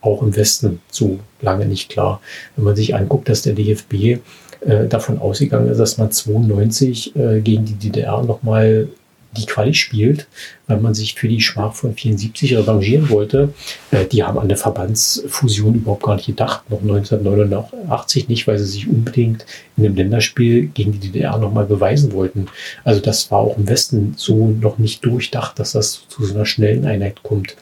auch 0.00 0.22
im 0.22 0.36
Westen 0.36 0.80
so 0.90 1.18
lange 1.40 1.66
nicht 1.66 1.88
klar. 1.88 2.20
Wenn 2.56 2.64
man 2.64 2.76
sich 2.76 2.94
anguckt, 2.94 3.28
dass 3.28 3.42
der 3.42 3.54
DFB 3.54 4.20
äh, 4.60 4.86
davon 4.88 5.18
ausgegangen 5.18 5.68
ist, 5.68 5.78
dass 5.78 5.98
man 5.98 6.10
92 6.10 7.16
äh, 7.16 7.40
gegen 7.40 7.64
die 7.64 7.74
DDR 7.74 8.22
nochmal 8.22 8.88
die 9.36 9.46
Quali 9.46 9.74
spielt, 9.74 10.26
weil 10.66 10.80
man 10.80 10.94
sich 10.94 11.14
für 11.14 11.28
die 11.28 11.40
Schmach 11.40 11.74
von 11.74 11.94
74 11.94 12.56
revanchieren 12.56 13.10
wollte. 13.10 13.52
Äh, 13.90 14.06
die 14.06 14.24
haben 14.24 14.38
an 14.38 14.44
eine 14.44 14.56
Verbandsfusion 14.56 15.74
überhaupt 15.74 16.02
gar 16.02 16.16
nicht 16.16 16.26
gedacht, 16.26 16.68
noch 16.70 16.80
1989 16.80 18.28
nicht, 18.28 18.46
weil 18.46 18.58
sie 18.58 18.66
sich 18.66 18.88
unbedingt 18.88 19.44
in 19.76 19.84
einem 19.84 19.96
Länderspiel 19.96 20.66
gegen 20.68 20.92
die 20.92 21.10
DDR 21.10 21.38
nochmal 21.38 21.66
beweisen 21.66 22.12
wollten. 22.12 22.46
Also 22.84 23.00
das 23.00 23.30
war 23.30 23.40
auch 23.40 23.56
im 23.56 23.68
Westen 23.68 24.14
so 24.16 24.48
noch 24.48 24.78
nicht 24.78 25.04
durchdacht, 25.04 25.58
dass 25.58 25.72
das 25.72 26.08
zu 26.08 26.24
so 26.24 26.34
einer 26.34 26.46
schnellen 26.46 26.84
Einheit 26.84 27.22
kommt. 27.22 27.56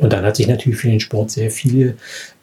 Und 0.00 0.12
dann 0.12 0.24
hat 0.24 0.36
sich 0.36 0.46
natürlich 0.46 0.78
für 0.78 0.88
den 0.88 1.00
Sport 1.00 1.30
sehr 1.30 1.50
viel 1.50 1.96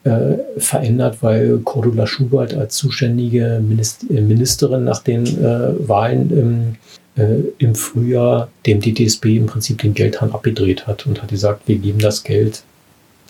äh, 0.03 0.37
verändert, 0.57 1.17
weil 1.21 1.59
Cordula 1.59 2.07
Schubert 2.07 2.53
als 2.53 2.75
zuständige 2.75 3.61
Ministerin 3.61 4.83
nach 4.83 5.03
den 5.03 5.25
äh, 5.25 5.87
Wahlen 5.87 6.31
im 6.31 6.75
äh, 7.17 7.43
im 7.57 7.75
Frühjahr 7.75 8.49
dem 8.65 8.81
DTSB 8.81 9.37
im 9.37 9.45
Prinzip 9.45 9.81
den 9.81 9.93
Geldhahn 9.93 10.31
abgedreht 10.31 10.87
hat 10.87 11.05
und 11.05 11.21
hat 11.21 11.29
gesagt, 11.29 11.67
wir 11.67 11.77
geben 11.77 11.99
das 11.99 12.23
Geld 12.23 12.63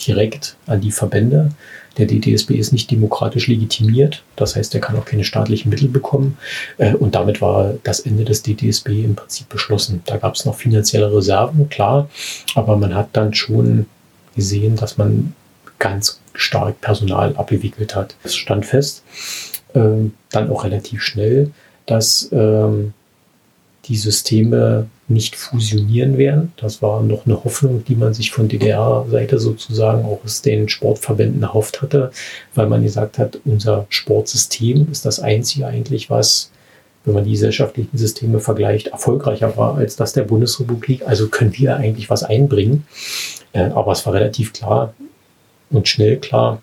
direkt 0.05 0.57
an 0.65 0.81
die 0.81 0.91
Verbände. 0.91 1.51
Der 1.97 2.07
DTSB 2.07 2.55
ist 2.55 2.73
nicht 2.73 2.91
demokratisch 2.91 3.47
legitimiert, 3.47 4.23
das 4.35 4.57
heißt, 4.57 4.75
er 4.75 4.81
kann 4.81 4.97
auch 4.97 5.05
keine 5.05 5.23
staatlichen 5.23 5.69
Mittel 5.69 5.87
bekommen. 5.87 6.37
Äh, 6.77 6.95
und 6.95 7.15
damit 7.15 7.41
war 7.41 7.75
das 7.83 8.01
Ende 8.01 8.25
des 8.25 8.43
DTSB 8.43 8.87
im 9.03 9.15
Prinzip 9.15 9.47
beschlossen. 9.47 10.01
Da 10.05 10.17
gab 10.17 10.35
es 10.35 10.45
noch 10.45 10.55
finanzielle 10.55 11.13
Reserven, 11.13 11.69
klar, 11.69 12.09
aber 12.55 12.75
man 12.75 12.93
hat 12.93 13.09
dann 13.13 13.33
schon 13.33 13.85
gesehen, 14.35 14.75
dass 14.75 14.97
man 14.97 15.33
ganz 15.79 16.19
stark 16.33 16.81
Personal 16.81 17.35
abgewickelt 17.35 17.95
hat. 17.95 18.15
Es 18.23 18.35
stand 18.35 18.65
fest, 18.65 19.03
äh, 19.73 20.09
dann 20.31 20.49
auch 20.49 20.63
relativ 20.63 21.01
schnell, 21.01 21.51
dass 21.85 22.29
ähm, 22.31 22.93
die 23.85 23.97
Systeme 23.97 24.87
nicht 25.07 25.35
fusionieren 25.35 26.17
werden. 26.17 26.51
Das 26.57 26.81
war 26.81 27.03
noch 27.03 27.25
eine 27.25 27.43
Hoffnung, 27.43 27.83
die 27.85 27.95
man 27.95 28.13
sich 28.13 28.31
von 28.31 28.47
DDR-Seite 28.47 29.37
sozusagen 29.37 30.03
auch 30.03 30.19
aus 30.23 30.41
den 30.41 30.67
Sportverbänden 30.67 31.43
erhofft 31.43 31.81
hatte, 31.81 32.11
weil 32.55 32.67
man 32.67 32.83
gesagt 32.83 33.19
hat, 33.19 33.39
unser 33.45 33.85
Sportsystem 33.89 34.87
ist 34.91 35.05
das 35.05 35.19
einzige 35.19 35.67
eigentlich, 35.67 36.09
was, 36.09 36.49
wenn 37.03 37.13
man 37.13 37.23
die 37.23 37.31
gesellschaftlichen 37.31 37.95
Systeme 37.95 38.39
vergleicht, 38.39 38.87
erfolgreicher 38.87 39.55
war 39.57 39.75
als 39.75 39.95
das 39.95 40.13
der 40.13 40.23
Bundesrepublik. 40.23 41.03
Also 41.07 41.27
können 41.27 41.55
wir 41.55 41.77
eigentlich 41.77 42.09
was 42.09 42.23
einbringen. 42.23 42.87
Äh, 43.55 43.71
aber 43.73 43.93
es 43.93 44.05
war 44.05 44.13
relativ 44.13 44.53
klar 44.53 44.93
und 45.71 45.87
schnell 45.87 46.17
klar, 46.17 46.61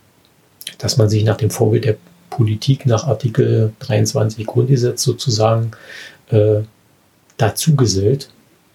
dass 0.78 0.98
man 0.98 1.08
sich 1.08 1.24
nach 1.24 1.38
dem 1.38 1.50
Vorbild 1.50 1.86
der 1.86 1.96
Politik 2.30 2.86
nach 2.86 3.08
Artikel 3.08 3.72
23 3.80 4.46
Grundgesetz 4.46 5.02
sozusagen 5.02 5.72
äh, 6.30 6.60
dazu 7.38 7.74
gesellt. 7.74 8.28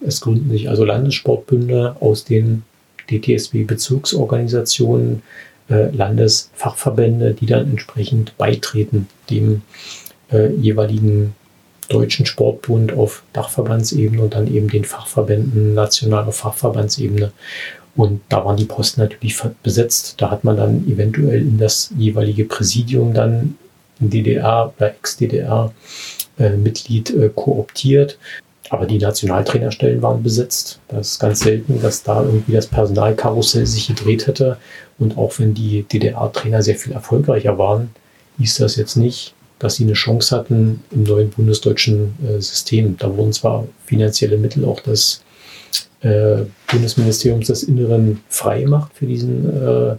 Es 0.06 0.20
gründen 0.22 0.52
sich 0.52 0.70
also 0.70 0.84
Landessportbünde 0.84 1.96
aus 2.00 2.26
den 2.26 2.64
DTSB-Bezirksorganisationen, 3.10 5.24
äh, 5.70 5.90
Landesfachverbände, 5.92 7.34
die 7.34 7.46
dann 7.46 7.70
entsprechend 7.70 8.38
beitreten 8.38 9.08
dem 9.30 9.62
äh, 10.32 10.52
jeweiligen 10.54 11.36
deutschen 11.90 12.26
Sportbund 12.26 12.94
auf 12.94 13.24
Dachverbandsebene 13.34 14.22
und 14.22 14.34
dann 14.34 14.54
eben 14.54 14.70
den 14.70 14.84
Fachverbänden 14.84 15.74
nationaler 15.74 16.32
Fachverbandsebene. 16.32 17.32
Und 17.98 18.22
da 18.30 18.46
waren 18.46 18.56
die 18.56 18.66
Posten 18.66 19.02
natürlich 19.02 19.42
besetzt. 19.64 20.16
Da 20.20 20.30
hat 20.30 20.44
man 20.44 20.56
dann 20.56 20.88
eventuell 20.88 21.42
in 21.42 21.58
das 21.58 21.92
jeweilige 21.98 22.46
Präsidium 22.46 23.14
dann 23.14 23.58
in 24.00 24.12
DDR 24.12 24.72
oder 24.78 24.90
Ex-DDR 24.92 25.74
äh, 26.38 26.46
äh, 26.46 27.30
kooptiert. 27.36 28.20
Aber 28.70 28.86
die 28.86 29.00
Nationaltrainerstellen 29.00 30.02
waren 30.04 30.22
besetzt. 30.22 30.80
Das 30.90 31.14
ist 31.14 31.20
ganz 31.20 31.40
selten, 31.40 31.82
dass 31.82 32.04
da 32.04 32.22
irgendwie 32.22 32.52
das 32.52 32.68
Personalkarussell 32.68 33.66
sich 33.66 33.88
gedreht 33.88 34.28
hätte. 34.28 34.58
Und 35.00 35.18
auch 35.18 35.40
wenn 35.40 35.56
die 35.56 35.84
DDR-Trainer 35.84 36.62
sehr 36.62 36.76
viel 36.76 36.94
erfolgreicher 36.94 37.58
waren, 37.58 37.90
hieß 38.38 38.58
das 38.58 38.76
jetzt 38.76 38.96
nicht, 38.96 39.34
dass 39.58 39.76
sie 39.76 39.86
eine 39.86 39.94
Chance 39.94 40.36
hatten 40.36 40.84
im 40.92 41.04
neuen 41.04 41.32
bundesdeutschen 41.32 42.14
äh, 42.24 42.40
System. 42.42 42.96
Da 43.00 43.16
wurden 43.18 43.34
zwar 43.34 43.66
finanzielle 43.86 44.38
Mittel 44.38 44.66
auch 44.66 44.82
des 44.82 45.24
äh, 46.02 46.44
Bundesministeriums 46.72 47.48
des 47.48 47.64
Inneren 47.64 48.22
freigemacht 48.30 48.92
für 48.94 49.06
diesen 49.06 49.46
äh, 49.50 49.96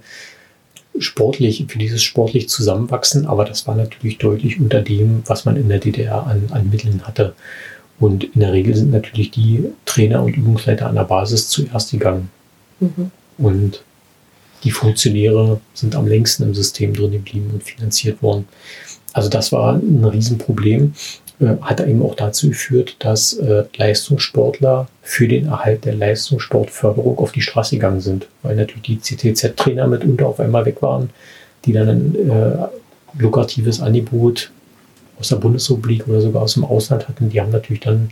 sportlich, 1.01 1.65
für 1.69 1.79
dieses 1.79 2.03
sportlich 2.03 2.49
Zusammenwachsen, 2.49 3.27
aber 3.27 3.45
das 3.45 3.67
war 3.67 3.75
natürlich 3.75 4.19
deutlich 4.19 4.61
unter 4.61 4.83
dem, 4.83 5.23
was 5.27 5.45
man 5.45 5.57
in 5.57 5.69
der 5.69 5.79
DDR 5.79 6.27
an, 6.27 6.49
an 6.51 6.71
Mitteln 6.71 7.07
hatte. 7.07 7.35
Und 8.01 8.25
in 8.25 8.41
der 8.41 8.53
Regel 8.53 8.77
sind 8.77 8.93
natürlich 8.93 9.31
die 9.31 9.65
Trainer 9.85 10.23
und 10.23 10.37
Übungsleiter 10.37 10.87
an 10.87 10.95
der 10.95 11.05
Basis 11.05 11.49
zuerst 11.49 11.91
gegangen. 11.91 12.31
Mhm. 12.81 13.11
Und 13.39 13.83
die 14.65 14.71
Funktionäre 14.71 15.61
sind 15.75 15.95
am 15.95 16.07
längsten 16.07 16.45
im 16.45 16.55
System 16.55 16.95
drin 16.95 17.13
geblieben 17.13 17.51
und 17.53 17.63
finanziert 17.63 18.23
worden. 18.23 18.47
Also 19.13 19.29
das 19.29 19.53
war 19.53 19.75
ein 19.75 20.05
Riesenproblem. 20.05 20.95
Hat 21.41 21.81
eben 21.81 22.03
auch 22.03 22.17
dazu 22.17 22.49
geführt, 22.49 22.97
dass 22.99 23.35
äh, 23.35 23.65
Leistungssportler 23.77 24.89
für 25.03 25.29
den 25.29 25.47
Erhalt 25.47 25.85
der 25.85 25.95
Leistungssportförderung 25.95 27.19
auf 27.19 27.31
die 27.31 27.43
Straße 27.43 27.77
gegangen 27.77 28.01
sind, 28.01 28.27
weil 28.43 28.57
natürlich 28.57 28.83
die 28.83 29.01
CTZ-Trainer 29.01 29.87
mitunter 29.87 30.27
auf 30.27 30.41
einmal 30.41 30.65
weg 30.65 30.83
waren, 30.83 31.11
die 31.65 31.73
dann 31.73 31.89
ein 31.89 32.29
äh, 32.29 32.69
lukratives 33.19 33.81
Angebot 33.81 34.51
aus 35.19 35.29
der 35.29 35.37
Bundesrepublik 35.37 36.07
oder 36.09 36.21
sogar 36.21 36.43
aus 36.43 36.55
dem 36.55 36.65
Ausland 36.65 37.09
hatten, 37.09 37.31
die 37.31 37.41
haben 37.41 37.51
natürlich 37.51 37.81
dann, 37.81 38.11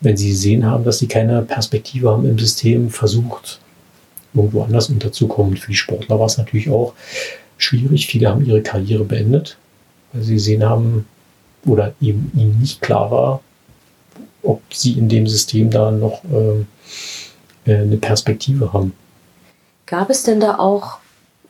wenn 0.00 0.16
sie 0.16 0.30
gesehen 0.30 0.66
haben, 0.66 0.84
dass 0.84 0.98
sie 0.98 1.08
keine 1.08 1.42
Perspektive 1.42 2.10
haben 2.10 2.28
im 2.28 2.38
System, 2.38 2.90
versucht, 2.90 3.60
irgendwo 4.34 4.62
anders 4.62 4.88
unterzukommen. 4.88 5.56
Für 5.56 5.70
die 5.70 5.76
Sportler 5.76 6.18
war 6.18 6.26
es 6.26 6.38
natürlich 6.38 6.70
auch 6.70 6.94
schwierig. 7.58 8.06
Viele 8.06 8.28
haben 8.28 8.44
ihre 8.44 8.62
Karriere 8.62 9.04
beendet, 9.04 9.56
weil 10.12 10.22
sie 10.22 10.34
gesehen 10.34 10.64
haben 10.64 11.06
oder 11.66 11.92
eben 12.00 12.30
ihnen 12.34 12.58
nicht 12.60 12.80
klar 12.80 13.10
war, 13.10 13.40
ob 14.42 14.62
sie 14.72 14.92
in 14.92 15.08
dem 15.08 15.26
System 15.26 15.70
da 15.70 15.90
noch 15.90 16.22
äh, 16.24 17.72
eine 17.72 17.96
Perspektive 17.96 18.72
haben. 18.72 18.94
Gab 19.86 20.10
es 20.10 20.22
denn 20.22 20.40
da 20.40 20.58
auch 20.58 20.98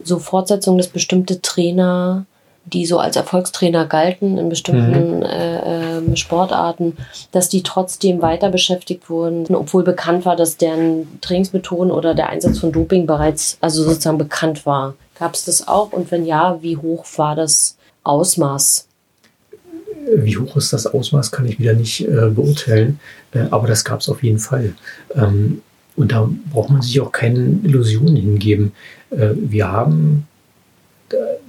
so 0.02 0.18
Fortsetzungen, 0.18 0.78
dass 0.78 0.88
bestimmte 0.88 1.40
Trainer 1.42 2.26
die 2.66 2.86
so 2.86 2.98
als 2.98 3.16
Erfolgstrainer 3.16 3.86
galten 3.86 4.38
in 4.38 4.48
bestimmten 4.48 5.18
mhm. 5.18 5.22
äh, 5.22 5.98
äh, 5.98 6.16
Sportarten, 6.16 6.96
dass 7.32 7.48
die 7.48 7.62
trotzdem 7.62 8.22
weiter 8.22 8.50
beschäftigt 8.50 9.10
wurden, 9.10 9.54
obwohl 9.54 9.82
bekannt 9.82 10.24
war, 10.24 10.36
dass 10.36 10.56
deren 10.56 11.20
Trainingsmethoden 11.20 11.90
oder 11.90 12.14
der 12.14 12.28
Einsatz 12.28 12.58
von 12.58 12.72
Doping 12.72 13.06
bereits, 13.06 13.58
also 13.60 13.82
sozusagen 13.82 14.18
bekannt 14.18 14.66
war. 14.66 14.94
Gab 15.18 15.34
es 15.34 15.44
das 15.44 15.68
auch? 15.68 15.92
Und 15.92 16.10
wenn 16.10 16.26
ja, 16.26 16.58
wie 16.62 16.76
hoch 16.76 17.04
war 17.16 17.34
das 17.34 17.76
Ausmaß? 18.04 18.86
Wie 20.16 20.36
hoch 20.36 20.56
ist 20.56 20.72
das 20.72 20.86
Ausmaß, 20.86 21.30
kann 21.30 21.46
ich 21.46 21.58
wieder 21.58 21.74
nicht 21.74 22.06
äh, 22.06 22.30
beurteilen, 22.30 23.00
äh, 23.32 23.40
aber 23.50 23.66
das 23.68 23.84
gab 23.84 24.00
es 24.00 24.08
auf 24.08 24.22
jeden 24.22 24.38
Fall. 24.38 24.74
Ähm, 25.14 25.62
und 25.96 26.12
da 26.12 26.28
braucht 26.52 26.70
man 26.70 26.82
sich 26.82 27.00
auch 27.00 27.12
keine 27.12 27.58
Illusionen 27.62 28.16
hingeben. 28.16 28.72
Äh, 29.10 29.30
wir 29.34 29.70
haben 29.70 30.26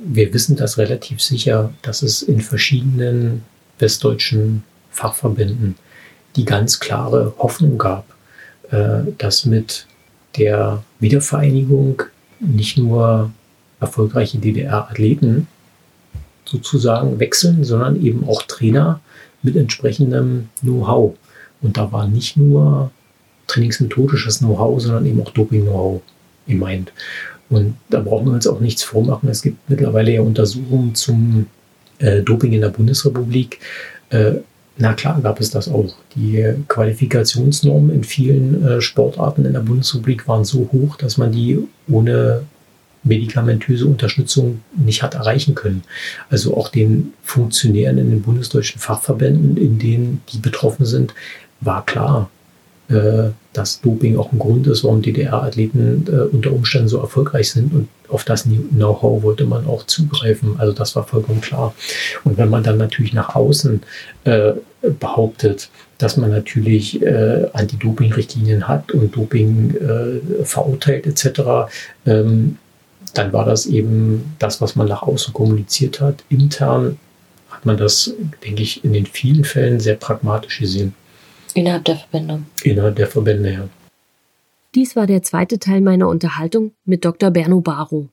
wir 0.03 0.33
wissen 0.33 0.55
das 0.55 0.77
relativ 0.77 1.21
sicher, 1.21 1.73
dass 1.81 2.01
es 2.01 2.21
in 2.21 2.41
verschiedenen 2.41 3.43
westdeutschen 3.79 4.63
Fachverbänden 4.91 5.75
die 6.35 6.45
ganz 6.45 6.79
klare 6.79 7.33
Hoffnung 7.37 7.77
gab, 7.77 8.05
äh, 8.71 9.01
dass 9.17 9.45
mit 9.45 9.85
der 10.37 10.83
Wiedervereinigung 10.99 12.03
nicht 12.39 12.77
nur 12.77 13.31
erfolgreiche 13.79 14.37
DDR-Athleten 14.37 15.47
sozusagen 16.51 17.19
wechseln, 17.19 17.63
sondern 17.63 18.03
eben 18.03 18.27
auch 18.27 18.43
Trainer 18.43 18.99
mit 19.41 19.55
entsprechendem 19.55 20.49
Know-how. 20.61 21.15
Und 21.61 21.77
da 21.77 21.91
war 21.91 22.07
nicht 22.07 22.37
nur 22.37 22.91
trainingsmethodisches 23.47 24.39
Know-how, 24.39 24.81
sondern 24.81 25.05
eben 25.05 25.21
auch 25.21 25.31
Doping-Know-how 25.31 26.01
gemeint. 26.47 26.91
Und 27.49 27.75
da 27.89 27.99
brauchen 27.99 28.27
wir 28.27 28.33
uns 28.33 28.47
auch 28.47 28.59
nichts 28.59 28.83
vormachen. 28.83 29.29
Es 29.29 29.41
gibt 29.41 29.69
mittlerweile 29.69 30.11
ja 30.11 30.21
Untersuchungen 30.21 30.95
zum 30.95 31.47
äh, 31.99 32.21
Doping 32.21 32.53
in 32.53 32.61
der 32.61 32.69
Bundesrepublik. 32.69 33.59
Äh, 34.09 34.33
na 34.77 34.93
klar 34.93 35.19
gab 35.21 35.39
es 35.39 35.51
das 35.51 35.69
auch. 35.69 35.93
Die 36.15 36.43
Qualifikationsnormen 36.67 37.93
in 37.93 38.03
vielen 38.03 38.65
äh, 38.65 38.81
Sportarten 38.81 39.45
in 39.45 39.53
der 39.53 39.59
Bundesrepublik 39.59 40.27
waren 40.27 40.45
so 40.45 40.69
hoch, 40.71 40.95
dass 40.97 41.17
man 41.17 41.31
die 41.31 41.59
ohne 41.89 42.43
medikamentöse 43.03 43.85
Unterstützung 43.85 44.61
nicht 44.75 45.01
hat 45.03 45.15
erreichen 45.15 45.55
können. 45.55 45.83
Also 46.29 46.55
auch 46.55 46.69
den 46.69 47.13
Funktionären 47.23 47.97
in 47.97 48.09
den 48.09 48.21
bundesdeutschen 48.21 48.79
Fachverbänden, 48.79 49.57
in 49.57 49.79
denen 49.79 50.21
die 50.31 50.37
betroffen 50.37 50.85
sind, 50.85 51.13
war 51.61 51.85
klar, 51.85 52.29
äh, 52.89 53.29
dass 53.53 53.81
Doping 53.81 54.17
auch 54.17 54.31
ein 54.31 54.39
Grund 54.39 54.67
ist, 54.67 54.83
warum 54.83 55.01
DDR-Athleten 55.01 56.05
äh, 56.07 56.35
unter 56.35 56.53
Umständen 56.53 56.87
so 56.87 56.99
erfolgreich 56.99 57.51
sind. 57.51 57.73
Und 57.73 57.87
auf 58.07 58.23
das 58.23 58.43
Know-how 58.43 59.23
wollte 59.23 59.45
man 59.45 59.65
auch 59.65 59.85
zugreifen. 59.85 60.55
Also 60.57 60.73
das 60.73 60.95
war 60.95 61.05
vollkommen 61.05 61.41
klar. 61.41 61.73
Und 62.23 62.37
wenn 62.37 62.49
man 62.49 62.63
dann 62.63 62.77
natürlich 62.77 63.13
nach 63.13 63.35
außen 63.35 63.81
äh, 64.23 64.53
behauptet, 64.99 65.69
dass 65.97 66.17
man 66.17 66.31
natürlich 66.31 67.01
äh, 67.01 67.47
Anti-Doping-Richtlinien 67.53 68.67
hat 68.67 68.91
und 68.91 69.15
Doping 69.15 69.75
äh, 69.75 70.43
verurteilt 70.45 71.05
etc., 71.05 71.71
ähm, 72.05 72.57
dann 73.17 73.33
war 73.33 73.45
das 73.45 73.65
eben 73.65 74.35
das, 74.39 74.61
was 74.61 74.75
man 74.75 74.87
nach 74.87 75.03
außen 75.03 75.33
kommuniziert 75.33 75.99
hat. 76.01 76.23
Intern 76.29 76.97
hat 77.49 77.65
man 77.65 77.77
das, 77.77 78.13
denke 78.43 78.63
ich, 78.63 78.83
in 78.83 78.93
den 78.93 79.05
vielen 79.05 79.43
Fällen 79.43 79.79
sehr 79.79 79.95
pragmatisch 79.95 80.59
gesehen. 80.59 80.93
Innerhalb 81.53 81.85
der 81.85 81.97
Verbände. 81.97 82.43
Innerhalb 82.63 82.95
der 82.95 83.07
Verbände, 83.07 83.53
ja. 83.53 83.69
Dies 84.73 84.95
war 84.95 85.05
der 85.05 85.21
zweite 85.21 85.59
Teil 85.59 85.81
meiner 85.81 86.07
Unterhaltung 86.07 86.71
mit 86.85 87.03
Dr. 87.03 87.29
Berno 87.29 87.59
Baro. 87.59 88.07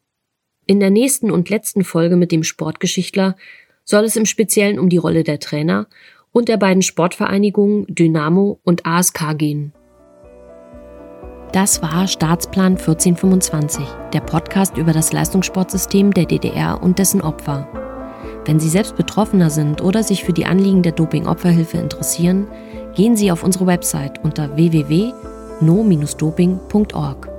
In 0.66 0.80
der 0.80 0.90
nächsten 0.90 1.30
und 1.30 1.48
letzten 1.48 1.84
Folge 1.84 2.16
mit 2.16 2.32
dem 2.32 2.42
Sportgeschichtler 2.42 3.36
soll 3.84 4.04
es 4.04 4.16
im 4.16 4.26
Speziellen 4.26 4.78
um 4.78 4.88
die 4.88 4.98
Rolle 4.98 5.22
der 5.22 5.38
Trainer 5.38 5.86
und 6.32 6.48
der 6.48 6.56
beiden 6.56 6.82
Sportvereinigungen 6.82 7.86
Dynamo 7.88 8.60
und 8.64 8.84
ASK 8.84 9.38
gehen. 9.38 9.72
Das 11.52 11.80
war 11.80 12.06
Staatsplan 12.06 12.72
1425, 12.72 13.82
der 14.12 14.20
Podcast 14.20 14.76
über 14.76 14.92
das 14.92 15.12
Leistungssportsystem 15.12 16.12
der 16.12 16.26
DDR 16.26 16.82
und 16.82 16.98
dessen 16.98 17.22
Opfer. 17.22 17.66
Wenn 18.44 18.60
Sie 18.60 18.68
selbst 18.68 18.96
Betroffener 18.96 19.48
sind 19.48 19.80
oder 19.80 20.02
sich 20.02 20.24
für 20.24 20.34
die 20.34 20.44
Anliegen 20.44 20.82
der 20.82 20.92
Doping-Opferhilfe 20.92 21.78
interessieren, 21.78 22.46
gehen 22.94 23.16
Sie 23.16 23.32
auf 23.32 23.44
unsere 23.44 23.64
Website 23.66 24.22
unter 24.22 24.56
www.no-doping.org. 24.56 27.37